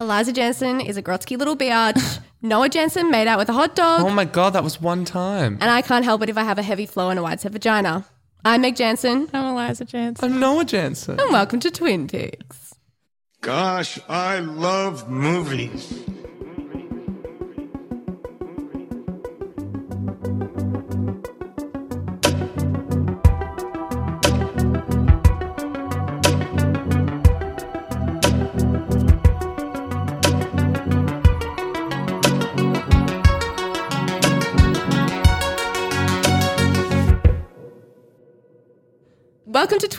[0.00, 2.20] Eliza Jensen is a grotsky little biatch.
[2.42, 4.00] Noah Jensen made out with a hot dog.
[4.02, 5.58] Oh my god, that was one time.
[5.60, 7.52] and I can't help it if I have a heavy flow and a wide set
[7.52, 8.06] vagina.
[8.42, 10.24] I'm Meg Jansen, I'm Eliza Jansen.
[10.32, 11.20] I'm Noah Jansen.
[11.20, 12.74] and welcome to Twin Peaks.
[13.42, 15.92] Gosh, I love movies.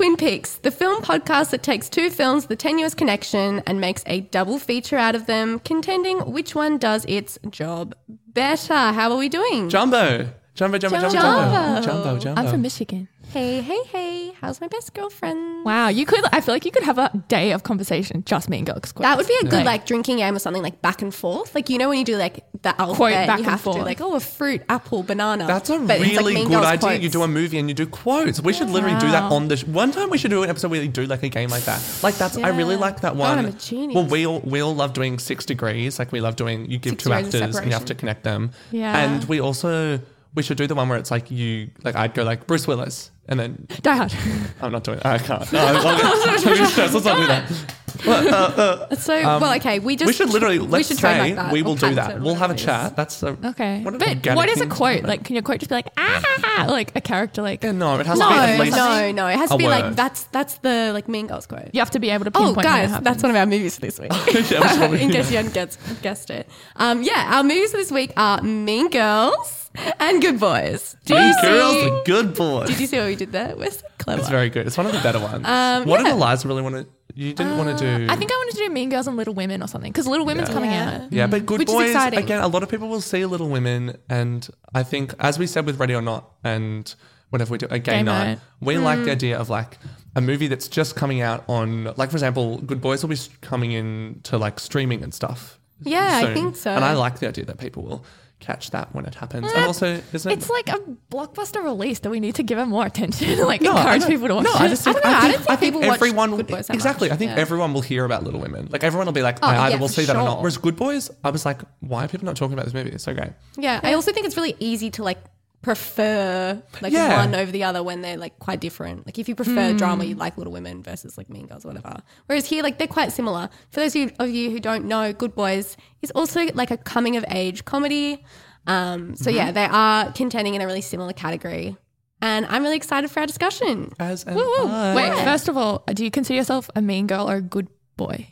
[0.02, 4.22] Twin Peaks, the film podcast that takes two films, The Tenuous Connection, and makes a
[4.22, 8.74] double feature out of them, contending which one does its job better.
[8.74, 9.70] How are we doing?
[9.70, 10.34] Jumbo.
[10.54, 11.82] Jumbo, jumbo, jumbo, Jumbo.
[11.82, 11.82] jumbo.
[11.82, 12.42] Jumbo, jumbo.
[12.42, 13.08] I'm from Michigan.
[13.32, 14.34] Hey, hey, hey.
[14.42, 15.64] How's my best girlfriend?
[15.64, 16.20] Wow, you could.
[16.34, 18.92] I feel like you could have a day of conversation just me and girls.
[18.98, 21.56] That would be a good Like- like drinking game or something like back and forth.
[21.56, 23.70] Like you know when you do like the alphabet, Quote back you and have to
[23.70, 23.86] do forth.
[23.86, 25.48] like oh a fruit, apple, banana.
[25.48, 26.80] That's a But it's, like, really Mean good Girls idea.
[26.80, 27.04] quotes.
[27.04, 28.42] You do a movie and you do quotes.
[28.42, 29.56] We should literally do that on the.
[29.56, 31.64] Sh- one time we should do an episode where we do like a game like
[31.64, 31.82] that.
[32.04, 32.36] Like that's.
[32.38, 32.82] I really Yeah.
[32.82, 33.40] like that God, one.
[33.40, 33.96] I'm a genius.
[33.96, 35.98] Well, we all we all love doing six degrees.
[36.00, 36.70] Like we love doing.
[36.70, 37.86] You give Six two degrees of actors and you have separation.
[37.86, 38.52] to connect them.
[38.72, 38.98] Yeah.
[38.98, 40.02] And we also
[40.36, 43.12] we should do the one where it's like you like I'd go like Bruce Willis
[43.28, 44.14] and then Die Hard.
[44.62, 44.98] I'm not doing.
[45.00, 45.06] it.
[45.06, 45.52] I can't.
[45.52, 46.94] No, I'll get too stressed.
[46.94, 47.18] Let's not
[47.50, 47.56] do
[47.94, 48.98] that.
[49.00, 51.54] So well, okay, we just Um, we should literally we let's should say trademark that
[51.54, 52.16] we or will do patent that.
[52.18, 52.66] it, We'll have a whatever it is.
[52.66, 52.96] chat.
[52.96, 54.70] That's a, Okay, What an but organic what is a thing.
[54.70, 55.04] quote?
[55.04, 57.42] Like, can your quote just be like ah, like a character?
[57.42, 59.28] Like Yeah, no, it has to be No, at least no, no.
[59.28, 61.70] It has to a be like that's that's the like Mean Girls quote.
[61.74, 62.58] you have to be able to Oh, pinpoint.
[62.58, 63.06] when it guys, happens.
[63.06, 64.12] that's one of our movies this week.
[64.52, 66.48] Yeah, which one we- In case you hadn't guessed, guessed it.
[66.76, 69.70] Um, yeah, our movies this week are Mean Girls
[70.00, 70.96] and Good Boys.
[71.06, 71.42] Did Mean see?
[71.48, 72.68] girls and good boys.
[72.68, 73.56] Did you see what we did there?
[73.56, 74.20] We're so clever.
[74.22, 74.68] It's very good.
[74.68, 75.46] It's one of the better ones.
[75.48, 76.08] Um, what yeah.
[76.08, 76.88] did Eliza really want to?
[77.14, 78.08] You didn't want to do.
[78.12, 80.26] I think I wanted to do Mean Girls and Little Women or something because Little
[80.26, 80.54] Women's Yeah.
[80.54, 81.02] coming Yeah.
[81.04, 81.14] out.
[81.14, 82.20] Yeah, but Good Which is Boys exciting.
[82.20, 82.42] again.
[82.42, 85.78] A lot of people will see Little Women, and I think, as we said with
[85.80, 86.94] Ready or Not, and
[87.30, 88.40] whenever we do a gay, Gay night, night.
[88.62, 89.06] we like Mm.
[89.06, 89.78] the idea of like
[90.16, 93.72] a movie that's just coming out on, like for example, Good Boys will be coming
[93.74, 95.58] in to like streaming and stuff.
[95.84, 96.72] Yeah, I think so.
[96.72, 98.06] And I like the idea that people will
[98.42, 99.48] catch that when it happens.
[99.48, 99.56] Mm.
[99.56, 100.38] And also, isn't it?
[100.38, 100.80] It's like a
[101.10, 103.40] blockbuster release that we need to give it more attention.
[103.46, 104.62] like No, encourage people to watch no, it.
[104.62, 106.48] I just think, I don't know, I don't think I think people watch everyone Good
[106.48, 107.08] Boys exactly.
[107.08, 107.16] much.
[107.16, 107.42] I think Yeah.
[107.42, 108.68] everyone will hear about Little Women.
[108.70, 110.40] Like everyone will be like, Oh, I either yeah, will see that or not.
[110.40, 112.90] Whereas Good Boys, I was like, why are people not talking about this movie?
[112.90, 113.32] It's so great.
[113.58, 115.20] Yeah, I also think it's really easy to like
[115.62, 117.18] prefer like Yeah.
[117.26, 119.06] one over the other when they're like quite different.
[119.06, 121.98] Like if you prefer drama, you like Little Women versus like Mean Girls or whatever.
[122.26, 123.50] Whereas here, like they're quite similar.
[123.72, 127.26] For those of you, who don't know, Good Boys is also like a coming of
[127.30, 128.24] age comedy.
[128.68, 131.76] Um, so yeah, they are contending in a really similar category,
[132.22, 133.92] and I'm really excited for our discussion.
[134.00, 134.68] As an Woo, woo.
[134.68, 137.68] I- Wait, first of all, do you consider yourself a mean girl or a good
[137.98, 138.28] boy?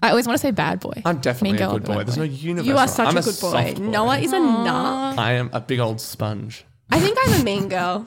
[0.00, 1.00] I always want to say bad boy.
[1.04, 2.04] I'm definitely Mean a girl good or boy.
[2.04, 2.66] There's no universe.
[2.66, 3.50] You are such I'm a good boy.
[3.74, 5.18] soft Noah is a nut.
[5.18, 6.64] I am a big old sponge.
[6.90, 8.06] I think I'm a mean girl.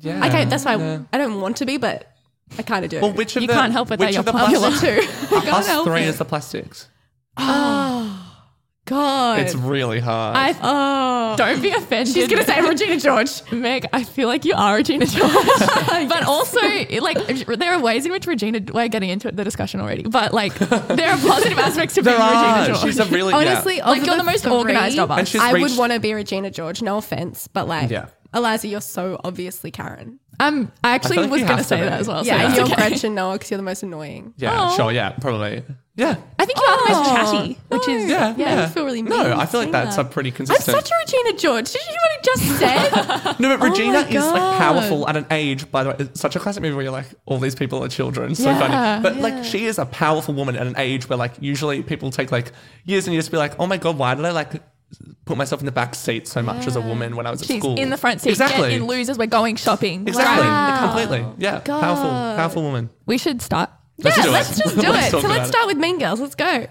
[0.00, 0.26] Yeah.
[0.26, 1.00] Okay, that's why yeah.
[1.12, 2.12] I don't want to be, but
[2.58, 3.00] I kind of do.
[3.00, 5.28] Well, which of You the, can't help it that which you're of the popular plastics-
[5.28, 5.36] too.
[5.36, 6.08] I can't Us help three it.
[6.08, 6.88] is the plastics.
[8.86, 9.40] God.
[9.40, 10.36] It's really hard.
[10.36, 11.36] I oh.
[11.36, 12.14] don't be offended.
[12.14, 13.42] She's gonna say Regina George.
[13.52, 15.32] Meg, I feel like you are Regina George.
[16.08, 20.04] but also, like, there are ways in which Regina, we're getting into the discussion already,
[20.04, 22.58] but like, there are positive aspects to there being are.
[22.60, 22.86] Regina George.
[22.86, 23.90] She's a really Honestly, yeah.
[23.90, 25.34] Like, you're the most three, organised of us.
[25.34, 26.80] I reached- would want to be Regina George.
[26.80, 28.06] No offense, but like, Yeah.
[28.32, 30.20] Eliza, you're so obviously Karen.
[30.40, 31.84] um, I actually I feel like was going to say be.
[31.84, 32.22] that as well.
[32.22, 32.74] so yeah, and you're okay.
[32.74, 34.34] Gretchen Noah because you're the most annoying.
[34.36, 34.76] Yeah, Oh.
[34.76, 34.92] sure.
[34.92, 35.64] Yeah, probably.
[35.96, 36.16] Yeah.
[36.38, 38.66] I think you are the most chatty, which is Yeah, Yeah, yeah.
[38.66, 40.06] you feel really No, I feel like saying that's that.
[40.06, 40.68] a pretty consistent.
[40.68, 41.02] I'm consistent.
[41.06, 41.72] such a Regina George.
[41.72, 42.58] Did you hear what I just
[43.34, 43.40] said?
[43.40, 44.58] no, but oh Regina my is like God.
[44.58, 45.70] powerful at an age.
[45.70, 47.88] By the way, it's such a classic movie where you're like, all these people are
[47.88, 48.34] children.
[48.34, 49.02] So Yeah, funny.
[49.02, 52.30] But like, she is a powerful woman at an age where like usually people take
[52.30, 52.52] like
[52.84, 54.52] years and years to be like, oh my god, why did I like
[55.24, 57.48] put myself in the back seat so much as a woman when I was at
[57.48, 57.76] she's school?
[57.78, 58.30] in the front seat.
[58.30, 58.68] Exactly.
[58.68, 59.16] Get in losers.
[59.16, 60.06] We're going shopping.
[60.06, 60.46] Exactly.
[60.46, 60.80] Wow.
[60.92, 61.26] Completely.
[61.38, 61.60] Yeah.
[61.60, 62.10] Powerful.
[62.10, 62.90] Powerful woman.
[63.06, 63.70] We should start.
[63.98, 64.62] Let's yeah, do let's it.
[64.62, 65.10] just do it.
[65.10, 66.20] So let's start with Mean Girls.
[66.20, 66.66] Let's go.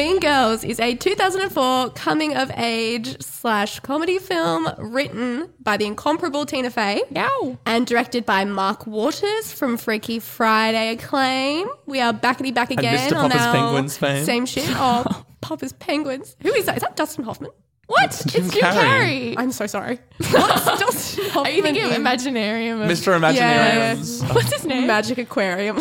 [0.00, 6.46] Mean Girls is a 2004 coming of age slash comedy film written by the incomparable
[6.46, 7.58] Tina Fey Yow.
[7.66, 11.68] and directed by Mark Waters from Freaky Friday acclaim.
[11.84, 13.14] We are backity back again Mr.
[13.14, 14.24] on Popper's our Penguins fame.
[14.24, 14.64] same shit.
[14.70, 16.34] Oh, Popper's Penguins.
[16.40, 16.78] Who is that?
[16.78, 17.50] Is that Dustin Hoffman?
[17.86, 18.24] What?
[18.26, 19.34] Jim it's Jim Carrey.
[19.34, 19.34] Carrey.
[19.36, 19.98] I'm so sorry.
[20.30, 21.46] What's Dustin Hoffman?
[21.52, 22.82] Are you thinking of in Imaginarium?
[22.82, 23.18] Of, Mr.
[23.18, 24.34] Imaginariums.
[24.34, 24.86] What's his name?
[24.86, 25.78] Magic Aquarium?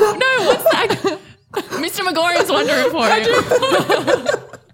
[0.00, 1.20] no, what's that?
[1.84, 2.00] Mr.
[2.02, 4.50] Gregorian's wondering for it.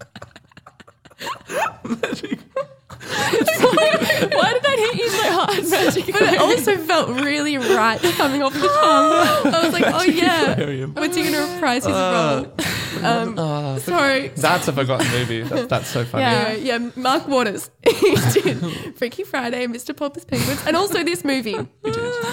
[3.13, 6.07] Why did that hit you so hard, Magic?
[6.13, 9.53] But it also felt really right coming off the tongue.
[9.55, 12.55] I was like, oh yeah, what's he gonna reprise his Uh, role?
[13.03, 13.37] Um,
[13.81, 14.29] sorry.
[14.29, 15.43] That's a forgotten movie.
[15.43, 16.23] That's, that's so funny.
[16.25, 16.53] Yeah.
[16.53, 17.71] Yeah, yeah, Mark Waters.
[17.87, 19.97] he did Freaky Friday, Mr.
[19.97, 21.57] Popper's Penguins, and also this movie.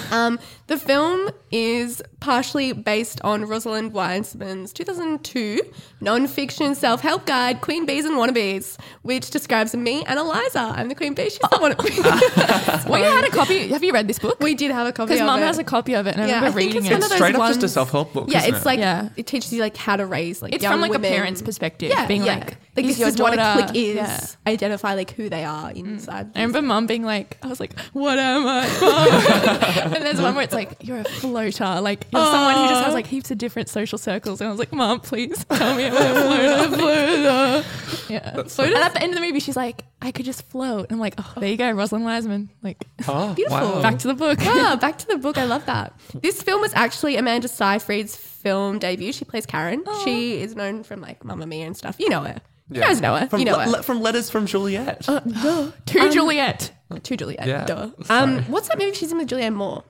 [0.09, 5.59] Um, the film is partially based on Rosalind Wiseman's 2002
[5.99, 10.59] non-fiction self-help guide, Queen Bees and Wannabes, which describes me and Eliza.
[10.75, 11.25] I'm the Queen Bee.
[11.29, 12.89] She's the wannabe.
[12.89, 13.67] We had a copy.
[13.69, 14.39] Have you read this book?
[14.39, 15.45] we did have a copy Because of mum it.
[15.45, 17.11] has a copy of it, and I Yeah, remember I think reading it's it.
[17.11, 18.29] It's straight up just a self help book.
[18.31, 18.65] yeah, isn't it's it?
[18.65, 19.09] like Yeah.
[19.17, 21.11] it teaches you like how to raise like It's young from like women.
[21.11, 22.35] a parent's perspective, Yeah, being yeah.
[22.35, 23.95] like, like "Is this your is what a click is.
[23.95, 24.19] Yeah.
[24.45, 26.31] Identify like who they are inside.
[26.35, 28.65] I remember mum being like, I was like, what am I?
[29.97, 31.81] And there's one where it's like, you're a floater.
[31.81, 34.41] Like, you're someone who just has like heaps of different social circles.
[34.41, 37.65] And I was like, mum, please tell me I'm a floater.
[38.13, 38.43] yeah.
[38.47, 40.83] so- and at the end of the movie, she's like, I could just float.
[40.89, 42.49] And I'm like, oh, there you go, Rosalind Wiseman.
[42.61, 43.57] Like, Oh, Beautiful.
[43.59, 43.81] wow.
[43.81, 44.37] back to the book.
[44.41, 45.37] Ah, back to the book.
[45.37, 45.93] I love that.
[46.21, 49.11] This film was actually Amanda Seyfried's film debut.
[49.11, 49.83] She plays Karen.
[50.03, 51.95] She is known from like Mamma Mia and stuff.
[51.99, 52.39] You know her.
[52.69, 53.27] You guys know her.
[53.27, 53.69] From, you know le- her.
[53.71, 55.01] le- from letters from Juliet.
[55.03, 55.73] to Um,
[56.11, 56.71] Juliet.
[57.03, 57.47] to Juliet.
[57.47, 57.65] Yeah.
[57.65, 57.89] Duh.
[58.09, 59.83] Um, what's that movie she's in with Julianne Moore?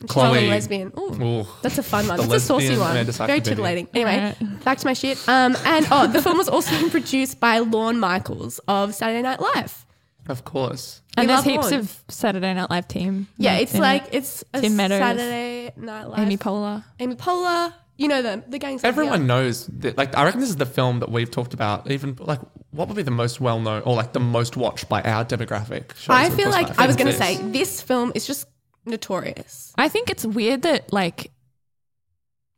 [0.00, 0.46] She's Chloe.
[0.46, 0.92] a lesbian.
[0.98, 1.22] Ooh.
[1.22, 1.46] Ooh.
[1.62, 2.16] That's a fun one.
[2.16, 3.04] The That's a saucy one.
[3.04, 3.86] Very titillating.
[3.92, 4.06] video.
[4.08, 4.34] Anyway,
[4.64, 5.18] back to my shit.
[5.28, 9.84] Um, and oh, the film was also produced by Lorne Michaels of Saturday Night Live.
[10.28, 11.00] Of course.
[11.16, 11.80] And We there's love heaps Lorne.
[11.80, 13.26] of Saturday Night Live team.
[13.36, 13.82] Yeah, it's in it.
[13.82, 16.18] like it's a Tim Meadows, Saturday Night Live.
[16.20, 16.84] Amy Poehler.
[17.00, 17.72] Amy Poehler.
[17.96, 18.44] You know them.
[18.48, 18.82] The gangs.
[18.82, 21.90] Everyone knows that, like, I reckon this is the film that we've talked about.
[21.90, 22.40] Even, like,
[22.70, 25.94] what would be the most well known or, like, the most watched by our demographic?
[25.96, 26.78] shows I we've feel talked like?
[26.80, 27.52] I was going to think say this.
[27.52, 28.46] this film is just
[28.86, 29.72] notorious.
[29.76, 31.30] I think it's weird that like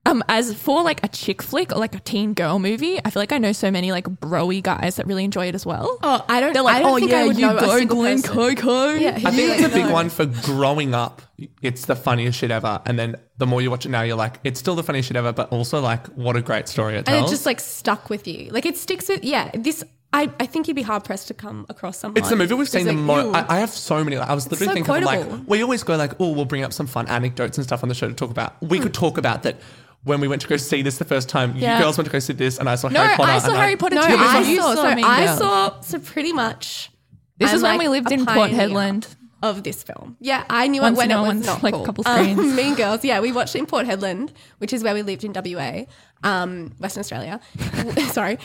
[0.04, 3.22] um as for like a chick flick or like a teen girl movie, I feel
[3.22, 5.98] like I know so many like broy guys that really enjoy it as well.
[6.02, 6.52] Oh, I don't.
[6.52, 8.20] They're like, I don't oh think yeah, I would you know a go single Glen
[8.22, 8.34] person.
[8.34, 8.94] Coco.
[8.94, 9.92] Yeah, I think it's a big no.
[9.92, 11.22] one for growing up.
[11.60, 12.80] It's the funniest shit ever.
[12.86, 15.16] And then the more you watch it now, you're like, it's still the funniest shit
[15.16, 17.16] ever, but also, like, what a great story it tells.
[17.18, 18.50] and it just like stuck with you.
[18.50, 19.22] Like it sticks with.
[19.24, 19.82] Yeah, this.
[20.14, 22.18] I, I think you'd be hard pressed to come across someone.
[22.18, 23.34] It's the movie we've who's seen the like, most.
[23.50, 24.18] I, I have so many.
[24.18, 26.64] Like, I was literally so thinking of like we always go like, oh, we'll bring
[26.64, 28.60] up some fun anecdotes and stuff on the show to talk about.
[28.62, 28.82] We Hmm.
[28.82, 29.56] could talk about that
[30.04, 31.56] when we went to go see this the first time.
[31.56, 31.76] Yeah.
[31.78, 33.30] You girls went to go see this, and I saw No, Harry Potter.
[33.32, 34.14] I saw and Harry Potter no, too.
[34.18, 34.74] I You saw.
[34.74, 35.38] So Mean I Girls.
[35.38, 35.80] saw.
[35.80, 36.90] So pretty much.
[37.38, 39.06] This I'm is when like we lived in Port pioneer Hedland.
[39.44, 41.62] Of this film, yeah, I knew Once it when in it a was once, not
[41.64, 41.84] like, a cool.
[41.86, 42.54] couple Um, screens.
[42.56, 45.32] mean Girls, yeah, we watched it in Port Hedland, which is where we lived in
[45.32, 45.82] WA,
[46.22, 47.40] um, Western Australia.
[48.12, 48.38] Sorry,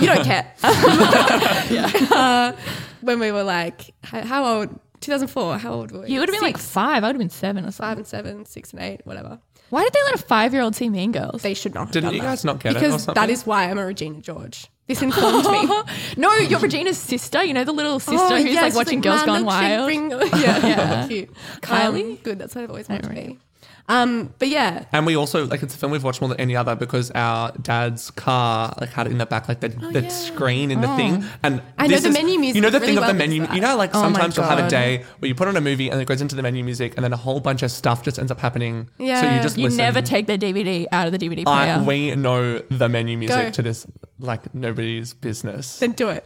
[0.00, 0.52] you don't care.
[2.10, 2.52] Uh,
[3.02, 4.80] when we were like, how, how old?
[5.00, 5.58] 2004.
[5.58, 6.08] How old were we?
[6.08, 7.02] You would have been like five.
[7.04, 7.88] I would have been seven or something.
[7.90, 9.38] five and seven, six and eight, whatever.
[9.72, 11.40] Why did they let a five year old see Mean Girls?
[11.40, 11.84] They should not.
[11.86, 12.26] Have Didn't done you that.
[12.26, 13.18] guys not get it or because something?
[13.22, 14.66] that is why I'm a Regina George.
[14.86, 15.82] This informed me.
[16.18, 17.42] no, you're Regina's sister.
[17.42, 19.86] You know the little sister Oh, who's yeah, like she's watching Girls Gone Wild.
[19.86, 21.30] bring-" yeah, yeah, cute.
[21.62, 22.02] Kylie?
[22.10, 22.38] Um, good.
[22.38, 23.38] That's what I've always wanted to be.
[23.88, 26.54] Um, but yeah, And we also like it's a film we've watched more than any
[26.56, 30.70] other because our dad's car like had it in the back like the, the screen
[30.70, 31.24] in the thing.
[31.42, 33.06] And Oh, I know this the is- menu music You know the really thing of
[33.08, 33.46] the menu.
[33.52, 35.90] You know, like Oh sometimes you'll have a day where you put on a movie
[35.90, 38.18] and it goes into the menu music, and then a whole bunch of stuff just
[38.18, 38.88] ends up happening.
[38.98, 39.78] Yeah, So you just You listen.
[39.78, 41.74] never take the DVD out of the DVD player.
[41.74, 43.50] I, we know the menu music Go.
[43.50, 43.86] to this
[44.20, 45.80] like nobody's business.
[45.80, 46.24] then do it.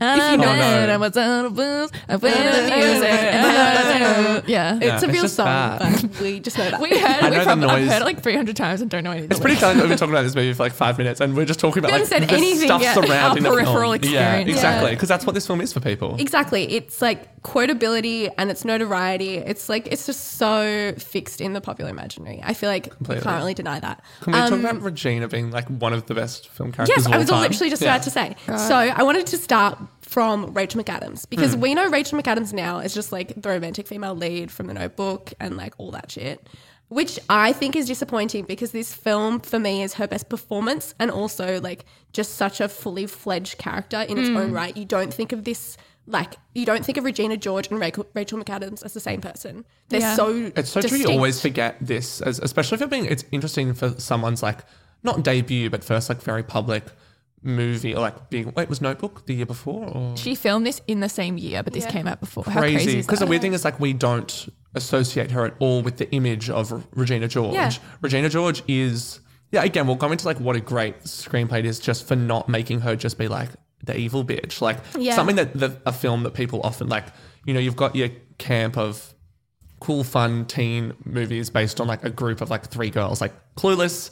[0.00, 0.92] And If you know- I no.
[0.92, 4.48] I was on a booze, I played the music.
[4.48, 4.74] Yeah.
[4.80, 6.02] It's a it's real just song, bad.
[6.02, 6.80] but we just know that.
[6.80, 7.88] We heard, I we know the probably, I've noise.
[7.92, 9.30] heard it like 300 times and don't know anything.
[9.30, 11.36] It's pretty telling that we've been talking about this movie for like five minutes, and
[11.36, 12.94] we're just talking about We like haven't said the anything stuff yet.
[12.94, 14.12] surrounding Our the peripheral film.
[14.12, 14.50] Yeah, experience.
[14.50, 14.94] exactly, Yeah.
[14.96, 16.16] because that's what this film is for people.
[16.18, 16.72] Exactly.
[16.74, 19.36] It's like quotability and it's notoriety.
[19.36, 22.40] It's like it's just so fixed in the popular imaginary.
[22.42, 23.16] I feel like Completely.
[23.16, 24.02] you can't really deny that.
[24.22, 26.96] Can we talk Um, about Regina being like one of the best film characters?
[26.96, 27.42] Yes, of I was time?
[27.42, 27.94] literally just Yeah.
[27.94, 28.34] about to say.
[28.46, 31.60] So I wanted to start from Rachel McAdams because hmm.
[31.60, 35.32] we know Rachel McAdams now is just like the romantic female lead from The Notebook
[35.40, 36.48] and like all that shit.
[36.88, 41.10] Which I think is disappointing because this film for me is her best performance and
[41.10, 44.54] also like just such a fully fledged character in its own hmm.
[44.54, 44.76] right.
[44.76, 45.76] You don't think of this
[46.06, 49.64] like you don't think of Regina George and Rachel, Rachel McAdams as the same person.
[49.88, 50.14] They're Yeah.
[50.14, 50.98] so It's so true.
[50.98, 53.06] You always forget this, as, especially if you're being.
[53.06, 54.64] It's interesting for someone's like
[55.02, 56.84] not debut, but first like very public
[57.44, 58.52] movie or like being.
[58.56, 59.86] Wait, was Notebook the year before?
[59.86, 60.16] Or?
[60.16, 61.90] She filmed this in the same year, but this Yeah.
[61.90, 62.42] came out before.
[62.44, 65.98] Crazy, crazy because the weird thing is like we don't associate her at all with
[65.98, 67.54] the image of R- Regina George.
[67.54, 67.70] Yeah.
[68.00, 69.20] Regina George is
[69.52, 69.62] yeah.
[69.62, 72.80] Again, we'll go into like what a great screenplay it is just for not making
[72.80, 73.50] her just be like
[73.84, 74.60] the evil bitch.
[74.60, 75.14] Like Yeah.
[75.14, 77.04] something that, that a film that people often like.
[77.46, 78.08] You know, you've got your
[78.38, 79.12] camp of
[79.80, 84.10] cool, fun teen movies based on like a group of like three girls, like Clueless.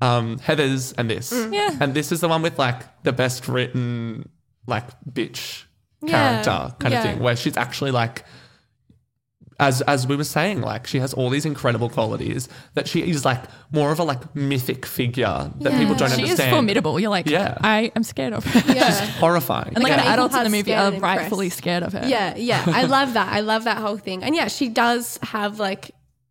[0.00, 1.32] Um, Heathers, and this.
[1.50, 1.76] Yeah.
[1.80, 4.28] And this is the one with like the best written
[4.66, 5.64] like bitch
[6.02, 6.42] Yeah.
[6.42, 6.98] character kind Yeah.
[6.98, 8.24] of thing, where she's actually like.
[9.60, 13.24] As, as we were saying, like she has all these incredible qualities that she is
[13.24, 15.78] like more of a like mythic figure that Yeah.
[15.80, 16.48] people don't She understand.
[16.50, 17.00] is formidable.
[17.00, 17.58] You're like, Yeah.
[17.60, 18.72] I am scared of her.
[18.72, 18.94] Yeah.
[19.18, 19.72] horrifying.
[19.74, 19.96] And like Yeah.
[19.96, 22.04] the Equal adults in the parts movie scared are and rightfully scared of her.
[22.06, 22.62] Yeah, yeah.
[22.68, 23.32] I love that.
[23.32, 24.22] I love that whole thing.
[24.22, 25.90] And yeah, she does have like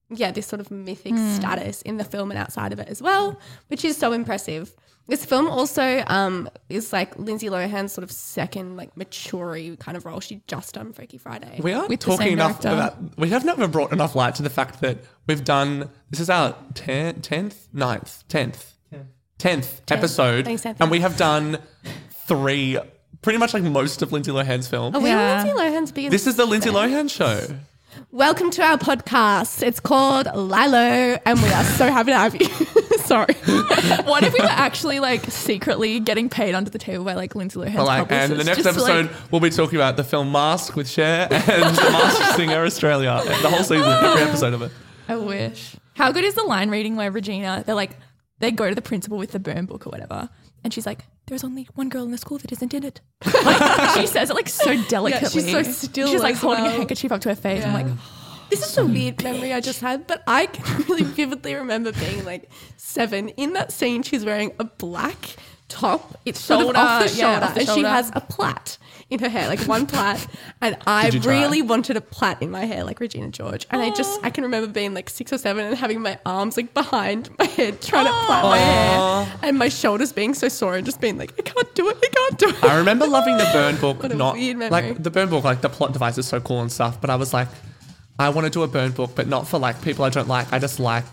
[0.10, 1.36] yeah, this sort of mythic Hmm.
[1.36, 4.74] status in the film and outside of it as well, which is so impressive.
[5.10, 10.06] This film also um, is like Lindsay Lohan's sort of second like mature kind of
[10.06, 10.20] role.
[10.20, 11.60] She just done Freaky Friday.
[11.64, 12.70] We aren't With the talking same enough director.
[13.00, 13.18] about.
[13.18, 15.90] We have never brought enough light to the fact that we've done.
[16.10, 18.74] This is our ten- 10th, 9th, 10th,
[19.40, 20.44] 10th episode.
[20.46, 21.60] Thanks, and we have done
[22.28, 22.78] three,
[23.22, 24.94] pretty much like most of Lindsay Lohan's film.
[24.96, 25.44] Are we Yeah.
[25.44, 26.12] Lindsay Lohan's biggest?
[26.12, 26.90] this is the Lindsay fan?
[26.92, 27.56] Lohan show.
[28.12, 29.62] Welcome to our podcast.
[29.62, 32.48] It's called Lilo, and we are so happy to have you.
[33.00, 33.34] Sorry.
[34.06, 37.60] what if we were actually like secretly getting paid under the table by like Lindsay
[37.60, 40.32] Lohan's But like, and the next Just, like, episode, we'll be talking about the film
[40.32, 43.22] Mask with Cher and the Mask Singer Australia.
[43.42, 44.72] The whole season, every episode of it.
[45.08, 45.76] I wish.
[45.96, 47.98] How good is the line reading where Regina, they're like,
[48.40, 50.30] they go to the principal with the burn book or whatever,
[50.64, 53.02] and she's like, "There's only one girl in the school that isn't in it."
[53.46, 55.42] Like, she says it like so delicately.
[55.42, 57.64] She's so still She's like holding a handkerchief up to her face.
[57.64, 61.04] I'm like, oh, This is a weird memory I just had, but I can really
[61.04, 63.30] vividly remember being like seven.
[63.30, 65.36] In that scene, she's wearing a black
[65.70, 66.20] top.
[66.26, 68.78] It's sort of Shoulder, off the yeah, shoulder, off the and she has a plait
[69.10, 70.28] in her hair, like one plait.
[70.62, 71.40] And I you try?
[71.40, 73.66] really wanted a plait in my hair, like Regina George.
[73.70, 76.58] And I just, I can remember being like six or seven and having my arms
[76.58, 80.76] like behind my head, trying to plait my hair, and my shoulders being so sore,
[80.76, 82.64] and just being like, I can't do it, I can't do it.
[82.64, 83.98] I remember loving the burn book.
[84.04, 84.72] What a not weird memory.
[84.72, 87.00] like the burn book, like the plot device is so cool and stuff.
[87.00, 87.48] But I was like,
[88.20, 90.52] I want to do a burn book, but not for like people I don't like.
[90.52, 91.06] I just like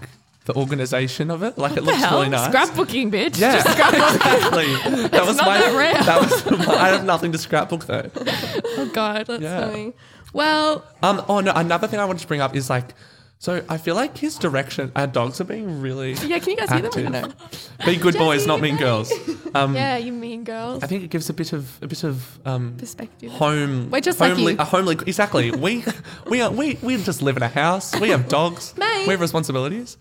[0.44, 1.56] the organization of it.
[1.58, 2.18] Like it the looks hell?
[2.18, 2.54] really nice.
[2.54, 3.38] Scrapbooking, bitch.
[3.38, 4.74] Yeah, Just- exactly.
[5.08, 5.58] That was my.
[5.58, 5.94] that rare.
[6.04, 6.68] That was.
[6.68, 8.10] I have nothing to scrapbook though.
[8.16, 9.26] oh god.
[9.26, 9.66] That's Yeah.
[9.68, 9.92] Funny.
[10.32, 11.24] Well, Um.
[11.28, 11.52] Oh no.
[11.54, 12.94] Another thing I wanted to bring up is like.
[13.40, 14.90] So I feel like his direction.
[14.96, 16.12] Our dogs are being really.
[16.14, 17.14] yeah, can you guys hear them?
[17.14, 17.70] active.
[17.84, 19.12] Be good boys, not mean girls.
[19.54, 20.82] Um, Yeah, you mean girls.
[20.82, 23.32] I think it gives a bit of a bit of um, Perspective.
[23.32, 23.90] home.
[23.90, 24.58] We're just like homely, you.
[24.60, 24.96] a homely.
[25.06, 25.50] Exactly.
[25.50, 25.84] we
[26.26, 27.94] we are we we just live in a house.
[28.00, 28.72] We have dogs.
[28.78, 29.04] May.
[29.06, 29.98] We have responsibilities.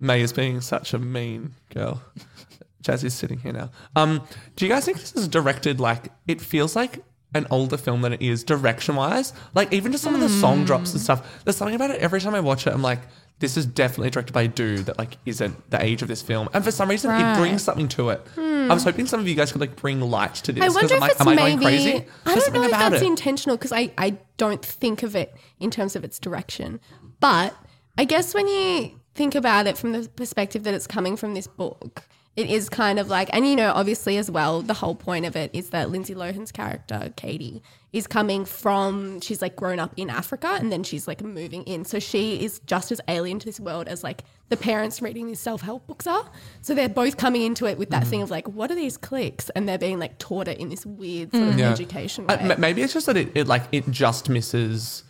[0.00, 2.02] May is being such a mean girl.
[2.82, 3.70] Jazz is sitting here now.
[3.96, 4.22] Um,
[4.54, 7.02] do you guys think this is directed like it feels like
[7.34, 9.32] an older film than it is direction wise?
[9.54, 11.42] Like even just some of the song drops and stuff.
[11.44, 12.00] There's something about it.
[12.00, 13.00] Every time I watch it, I'm like,
[13.40, 16.48] this is definitely directed by a dude that like isn't the age of this film.
[16.54, 17.36] And for some reason, Right.
[17.36, 18.24] it brings something to it.
[18.38, 20.62] I was hoping some of you guys could like bring light to this.
[20.62, 21.50] I 'cause wonder I'm if like, it's am I maybe.
[21.50, 21.88] going crazy?
[21.90, 23.06] I There's don't know something if about that's it.
[23.06, 26.80] intentional because I, I don't think of it in terms of its direction.
[27.20, 27.54] But
[27.98, 31.46] I guess when you think about it from the perspective that it's coming from this
[31.46, 32.02] book,
[32.36, 35.34] it is kind of like, and you know, obviously as well, the whole point of
[35.36, 37.62] it is that Lindsay Lohan's character, Cady,
[37.94, 41.86] is coming from, she's like grown up in Africa and then she's like moving in.
[41.86, 45.40] So she is just as alien to this world as like the parents reading these
[45.40, 46.30] self help books are.
[46.60, 48.10] So they're both coming into it with that Mm-hmm.
[48.10, 49.48] thing of like, what are these clicks?
[49.56, 51.70] And they're being like taught it in this weird sort of Yeah.
[51.70, 52.50] education Uh, way.
[52.50, 55.04] m- maybe it's just that it, it like it just misses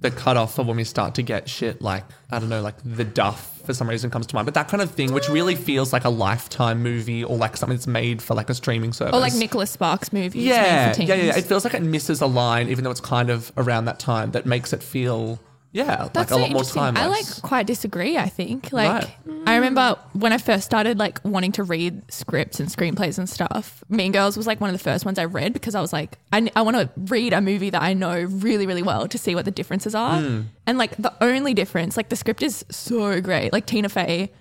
[0.00, 3.04] the cutoff for when we start to get shit like I don't know, like the
[3.04, 5.92] Duff for some reason comes to mind, but that kind of thing, which really feels
[5.92, 9.14] like a lifetime movie or like something that's made for like a streaming service.
[9.14, 10.44] or like Nicholas Sparks movies.
[10.44, 11.36] yeah, made for yeah, yeah, yeah.
[11.38, 14.30] It feels like it misses a line, even though it's kind of around that time,
[14.32, 15.38] that makes it feel
[15.72, 16.80] yeah, like That's a so lot more interesting.
[16.82, 17.02] timeless.
[17.04, 18.16] I like quite disagree.
[18.18, 18.90] I think like
[19.24, 19.42] Right.
[19.46, 23.84] I remember when I first started like wanting to read scripts and screenplays and stuff.
[23.88, 26.18] Mean Girls was like one of the first ones I read because I was like
[26.32, 29.34] I, I want to read a movie that I know really really well to see
[29.34, 30.20] what the differences are.
[30.20, 30.40] Hmm.
[30.66, 33.52] And like the only difference, like the script is so great.
[33.52, 34.32] Like Tina Fey,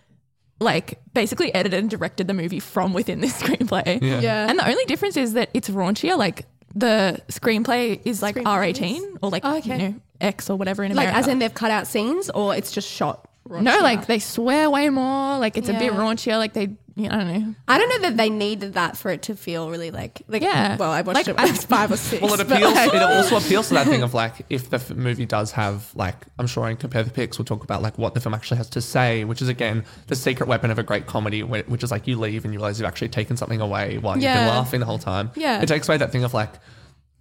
[0.59, 4.01] like basically edited and directed the movie from within this screenplay.
[4.01, 4.19] Yeah.
[4.19, 4.50] Yeah.
[4.50, 6.17] And the only difference is that it's raunchier.
[6.17, 6.45] Like
[6.75, 9.71] the screenplay is like R eighteen or like Oh, okay.
[9.71, 11.17] you know X or whatever in like America.
[11.17, 13.25] as in they've cut out scenes or it's just shot.
[13.49, 13.81] No, raunchier?
[13.81, 15.38] like they swear way more.
[15.39, 15.97] Like it's a bit Yeah.
[15.97, 16.38] raunchier.
[16.38, 16.69] Like they,
[17.00, 17.56] you I don't know.
[17.68, 20.77] I don't know that they needed that for it to feel really like like Yeah.
[20.77, 22.22] Well, I watched Like, it when I was five or six.
[22.22, 22.74] Well, it appeals.
[22.74, 25.89] like- it also appeals to that thing of like if the f- movie does have
[25.96, 28.58] like I'm sure in compare the pics we'll talk about like what the film actually
[28.58, 31.91] has to say, which is again the secret weapon of a great comedy, which is
[31.91, 34.79] like you leave and you realize you've actually taken something away while you've been laughing
[34.79, 35.32] the whole time.
[35.36, 35.62] Yeah.
[35.62, 36.51] it takes away that thing of like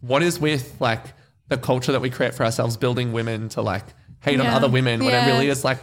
[0.00, 1.02] what is with like
[1.48, 3.84] the culture that we create for ourselves, building women to like
[4.20, 5.78] hate on other women when it really is like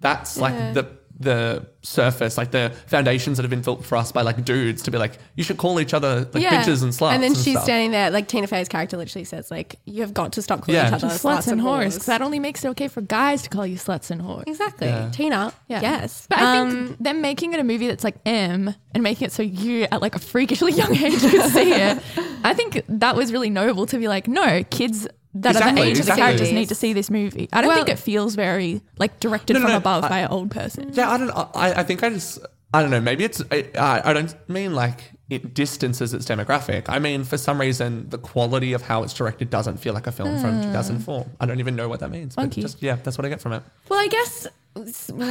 [0.00, 0.42] that's Yeah.
[0.42, 4.44] like the the surface, like the foundations that have been built for us by like
[4.44, 7.12] dudes to be like, you should call each other like bitches and sluts.
[7.12, 7.64] And then she's stuff.
[7.64, 10.74] standing there, like Tina Fey's character literally says, like, you have got to stop calling
[10.76, 10.88] Yeah.
[10.88, 11.84] each other sluts and whores.
[11.94, 12.04] 'cause whores.
[12.06, 14.44] That only makes it okay for guys to call you sluts and whores.
[14.46, 14.86] Exactly.
[14.88, 15.10] Yeah.
[15.10, 15.52] Tina.
[15.68, 15.80] Yeah.
[15.80, 16.26] Yes.
[16.28, 19.32] But I Um, think them making it a movie that's like M and making it
[19.32, 21.98] so you at like a freakishly young age could see it.
[22.44, 25.08] I think that was really noble to be like, no, kids
[25.42, 27.48] that are the Exactly, age of the characters need to see this movie.
[27.52, 30.08] I don't Well- think it feels very like directed No, no, from no, above I-
[30.08, 30.90] by an old person.
[30.92, 31.30] Yeah, I don't.
[31.30, 32.38] I, I think I just.
[32.74, 33.00] I don't know.
[33.00, 33.42] Maybe it's.
[33.50, 36.84] I, I I don't mean like it distances its demographic.
[36.88, 40.12] I mean, for some reason, the quality of how it's directed doesn't feel like a
[40.12, 41.26] film from 2004.
[41.40, 42.34] I don't even know what that means.
[42.36, 43.62] But just yeah, that's what I get from it.
[43.88, 44.46] Well, I guess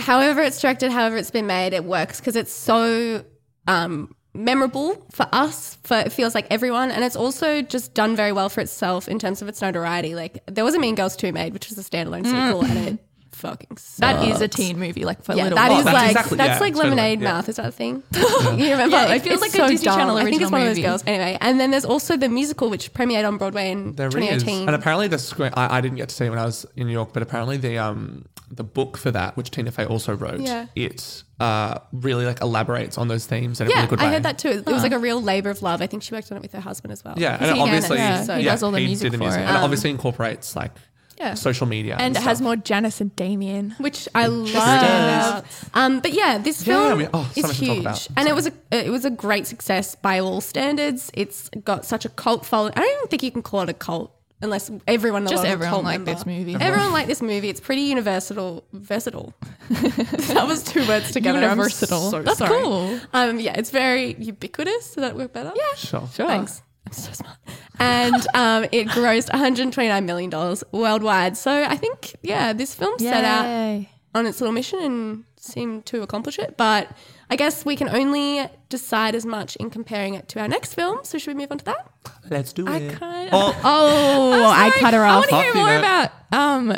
[0.01, 3.23] however it's directed, however it's been made, it works because it's so
[3.67, 5.77] um, memorable for us.
[5.83, 9.19] For it feels like everyone, and it's also just done very well for itself in
[9.19, 10.15] terms of its notoriety.
[10.15, 12.47] Like there was a Mean Girls two made, which was a standalone mm.
[12.47, 13.06] sequel, and it
[13.37, 13.97] fucking sucks.
[13.99, 15.79] That is a teen movie, like for Yeah, little that kids.
[15.79, 17.31] is that's like exactly- that's yeah, like totally, lemonade yeah.
[17.33, 17.49] mouth.
[17.49, 18.03] Is that a thing?
[18.13, 18.95] you remember?
[18.97, 19.99] Yeah, it feels it's like a so Disney dumb.
[19.99, 20.87] Channel I think it's original one of those movie.
[20.87, 21.03] girls.
[21.07, 24.67] Anyway, and then there's also the musical which premiered on Broadway in There is, 2018.
[24.67, 25.51] and apparently the screen.
[25.55, 27.57] I, I didn't get to see it when I was in New York, but apparently
[27.57, 30.67] the um the book for that, which Tina Fey also wrote, Yeah.
[30.75, 34.05] it uh really like elaborates on those themes in a yeah, really good way.
[34.07, 34.49] I heard that too.
[34.49, 35.81] It was like a real labor of love.
[35.81, 37.15] I think she worked on it with her husband as well.
[37.17, 39.41] Yeah, and he- obviously, yeah, so- he does all the music did the for music,
[39.41, 39.43] it.
[39.43, 40.71] and it Um, obviously incorporates like
[41.19, 41.33] Yeah.
[41.33, 42.43] social media and it has stuff.
[42.45, 43.75] more Janis and Damian.
[43.79, 45.69] which I love.
[45.73, 48.07] Um, but yeah, this Yeah, film we- oh, so is much to talk huge, about.
[48.17, 51.09] and it was a it was a great success by all standards.
[51.13, 52.73] It's got such a cult following.
[52.75, 55.47] I don't even think you can call it a cult unless everyone in Just world
[55.47, 56.13] a everyone cult liked member.
[56.13, 56.55] this movie.
[56.59, 57.49] Everyone liked this movie.
[57.49, 58.63] It's pretty universal.
[58.73, 59.33] Versatile.
[59.71, 61.39] that was two words together.
[61.39, 62.11] I'm Universatile.
[62.11, 62.61] so That's sorry.
[62.61, 62.99] cool.
[63.13, 64.93] Um, yeah, it's very ubiquitous.
[64.93, 65.51] Does that work better?
[65.55, 65.75] Yeah.
[65.77, 66.07] Sure.
[66.13, 66.27] Sure.
[66.27, 66.61] Thanks.
[66.87, 67.37] I'm so smart.
[67.79, 71.35] And um, it grossed 129 million dollars worldwide.
[71.37, 76.01] So I think, yeah, this film set out on its little mission and seemed to
[76.01, 76.55] accomplish it.
[76.57, 76.89] But
[77.29, 80.99] I guess we can only decide as much in comparing it to our next film.
[81.03, 81.91] So should we move on to that?
[82.29, 82.93] Let's do I it.
[82.97, 83.33] kind of.
[83.33, 85.25] Oh, Oh, I cut her off.
[85.31, 86.77] I want to hear more about um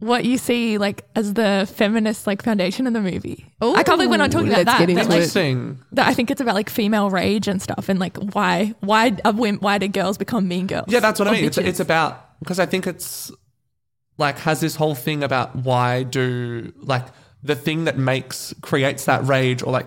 [0.00, 3.46] what you see like as the feminist like foundation in the movie.
[3.60, 4.78] I can't believe we're not talking about that.
[4.78, 5.78] But, like, interesting.
[5.92, 9.32] that I think it's about like female rage and stuff, and like why why are
[9.32, 10.86] women, why do girls become mean girls?
[10.88, 11.44] Yeah, that's what I Or mean.
[11.44, 11.66] It's, bitches?
[11.66, 13.30] it's about because I think it's
[14.18, 17.06] like has this whole thing about why do like
[17.42, 19.86] the thing that makes creates that rage or like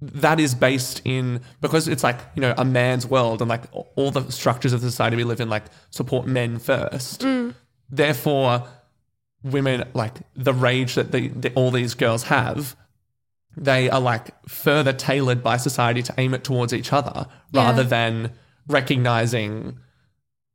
[0.00, 4.10] that is based in because it's like you know a man's world and like all
[4.10, 7.24] the structures of the society we live in like support men first.
[7.88, 8.64] Therefore,
[9.42, 12.76] women like the rage that the, the, all these girls have
[13.56, 18.32] they are like further tailored by society to aim it towards each other rather than
[18.68, 19.76] recognizing